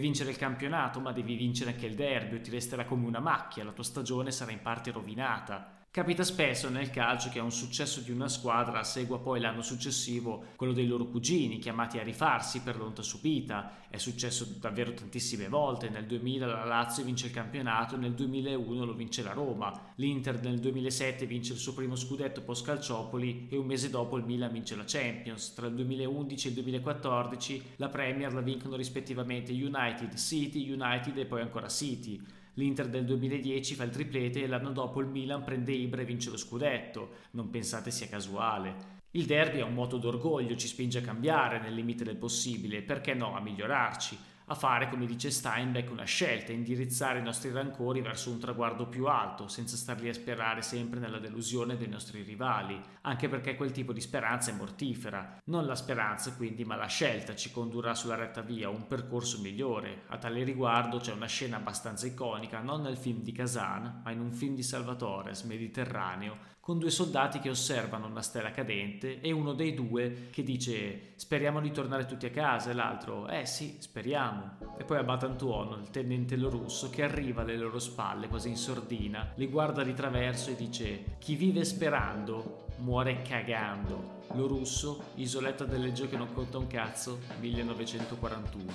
vincere 0.00 0.30
il 0.30 0.38
campionato, 0.38 0.98
ma 0.98 1.12
devi 1.12 1.36
vincere 1.36 1.72
anche 1.72 1.84
il 1.84 1.94
derby 1.94 2.36
o 2.36 2.40
ti 2.40 2.50
resterà 2.50 2.86
come 2.86 3.06
una 3.06 3.20
macchia, 3.20 3.64
la 3.64 3.72
tua 3.72 3.84
stagione 3.84 4.30
sarà 4.30 4.50
in 4.50 4.62
parte 4.62 4.90
rovinata. 4.90 5.81
Capita 5.92 6.24
spesso 6.24 6.70
nel 6.70 6.88
calcio 6.88 7.28
che 7.28 7.38
un 7.38 7.52
successo 7.52 8.00
di 8.00 8.10
una 8.10 8.26
squadra 8.26 8.82
segua 8.82 9.20
poi 9.20 9.40
l'anno 9.40 9.60
successivo 9.60 10.44
quello 10.56 10.72
dei 10.72 10.86
loro 10.86 11.04
cugini 11.04 11.58
chiamati 11.58 11.98
a 11.98 12.02
rifarsi 12.02 12.62
per 12.62 12.78
l'onta 12.78 13.02
subita. 13.02 13.82
È 13.90 13.98
successo 13.98 14.56
davvero 14.58 14.94
tantissime 14.94 15.48
volte. 15.48 15.90
Nel 15.90 16.06
2000 16.06 16.46
la 16.46 16.64
Lazio 16.64 17.04
vince 17.04 17.26
il 17.26 17.32
campionato, 17.32 17.98
nel 17.98 18.14
2001 18.14 18.86
lo 18.86 18.94
vince 18.94 19.22
la 19.22 19.34
Roma. 19.34 19.92
L'Inter 19.96 20.40
nel 20.40 20.60
2007 20.60 21.26
vince 21.26 21.52
il 21.52 21.58
suo 21.58 21.74
primo 21.74 21.94
scudetto 21.94 22.40
post 22.40 22.64
Calciopoli 22.64 23.48
e 23.50 23.58
un 23.58 23.66
mese 23.66 23.90
dopo 23.90 24.16
il 24.16 24.24
Milan 24.24 24.50
vince 24.50 24.74
la 24.74 24.84
Champions. 24.86 25.52
Tra 25.52 25.66
il 25.66 25.74
2011 25.74 26.46
e 26.46 26.48
il 26.48 26.54
2014 26.54 27.62
la 27.76 27.90
Premier 27.90 28.32
la 28.32 28.40
vincono 28.40 28.76
rispettivamente 28.76 29.52
United, 29.52 30.14
City, 30.16 30.72
United 30.72 31.18
e 31.18 31.26
poi 31.26 31.42
ancora 31.42 31.68
City. 31.68 32.40
L'Inter 32.54 32.88
del 32.88 33.04
2010 33.06 33.74
fa 33.74 33.84
il 33.84 33.90
triplete 33.90 34.42
e 34.42 34.46
l'anno 34.46 34.72
dopo 34.72 35.00
il 35.00 35.06
Milan 35.06 35.42
prende 35.42 35.72
Ibra 35.72 36.02
e 36.02 36.04
vince 36.04 36.30
lo 36.30 36.36
scudetto. 36.36 37.10
Non 37.32 37.50
pensate 37.50 37.90
sia 37.90 38.08
casuale. 38.08 39.00
Il 39.12 39.26
derby 39.26 39.58
è 39.58 39.62
un 39.62 39.74
moto 39.74 39.96
d'orgoglio, 39.98 40.56
ci 40.56 40.66
spinge 40.66 40.98
a 40.98 41.02
cambiare 41.02 41.60
nel 41.60 41.74
limite 41.74 42.04
del 42.04 42.16
possibile, 42.16 42.82
perché 42.82 43.14
no, 43.14 43.34
a 43.34 43.40
migliorarci 43.40 44.18
a 44.46 44.54
fare, 44.54 44.88
come 44.88 45.06
dice 45.06 45.30
Steinbeck, 45.30 45.90
una 45.90 46.04
scelta, 46.04 46.52
indirizzare 46.52 47.20
i 47.20 47.22
nostri 47.22 47.50
rancori 47.50 48.00
verso 48.00 48.30
un 48.30 48.38
traguardo 48.38 48.86
più 48.86 49.06
alto, 49.06 49.48
senza 49.48 49.76
star 49.76 50.00
lì 50.00 50.08
a 50.08 50.14
sperare 50.14 50.62
sempre 50.62 51.00
nella 51.00 51.18
delusione 51.18 51.76
dei 51.76 51.88
nostri 51.88 52.22
rivali, 52.22 52.80
anche 53.02 53.28
perché 53.28 53.54
quel 53.54 53.70
tipo 53.70 53.92
di 53.92 54.00
speranza 54.00 54.50
è 54.50 54.54
mortifera. 54.54 55.38
Non 55.44 55.66
la 55.66 55.74
speranza, 55.74 56.34
quindi, 56.34 56.64
ma 56.64 56.76
la 56.76 56.86
scelta 56.86 57.34
ci 57.34 57.50
condurrà 57.50 57.94
sulla 57.94 58.16
retta 58.16 58.40
via, 58.40 58.68
un 58.68 58.86
percorso 58.86 59.40
migliore. 59.40 60.02
A 60.08 60.18
tale 60.18 60.42
riguardo 60.42 60.98
c'è 60.98 61.12
una 61.12 61.26
scena 61.26 61.56
abbastanza 61.56 62.06
iconica, 62.06 62.60
non 62.60 62.82
nel 62.82 62.96
film 62.96 63.22
di 63.22 63.32
Kazan, 63.32 64.00
ma 64.04 64.10
in 64.10 64.20
un 64.20 64.32
film 64.32 64.54
di 64.54 64.62
Salvatore, 64.62 65.32
Mediterraneo, 65.44 66.50
con 66.62 66.78
due 66.78 66.90
soldati 66.90 67.40
che 67.40 67.50
osservano 67.50 68.06
una 68.06 68.22
stella 68.22 68.52
cadente 68.52 69.20
e 69.20 69.32
uno 69.32 69.52
dei 69.52 69.74
due 69.74 70.28
che 70.30 70.44
dice 70.44 71.14
speriamo 71.16 71.60
di 71.60 71.72
tornare 71.72 72.06
tutti 72.06 72.26
a 72.26 72.30
casa 72.30 72.70
e 72.70 72.74
l'altro 72.74 73.26
eh 73.26 73.46
sì, 73.46 73.78
speriamo. 73.80 74.31
E 74.76 74.84
poi 74.84 74.98
a 74.98 75.02
Batantuono 75.02 75.76
il 75.76 75.90
tenente 75.90 76.36
Lorusso 76.36 76.90
che 76.90 77.02
arriva 77.02 77.42
alle 77.42 77.56
loro 77.56 77.78
spalle 77.78 78.28
quasi 78.28 78.48
in 78.48 78.56
sordina, 78.56 79.30
li 79.36 79.46
guarda 79.46 79.84
di 79.84 79.94
traverso 79.94 80.50
e 80.50 80.56
dice 80.56 81.16
chi 81.18 81.34
vive 81.34 81.64
sperando 81.64 82.66
muore 82.78 83.22
cagando. 83.22 84.20
Lorusso, 84.32 85.04
Isoletta 85.16 85.64
del 85.64 85.80
Leggio 85.80 86.08
che 86.08 86.16
non 86.16 86.32
conta 86.32 86.58
un 86.58 86.66
cazzo, 86.66 87.20
1941. 87.38 88.72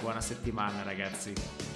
Buona 0.00 0.20
settimana 0.20 0.82
ragazzi. 0.82 1.75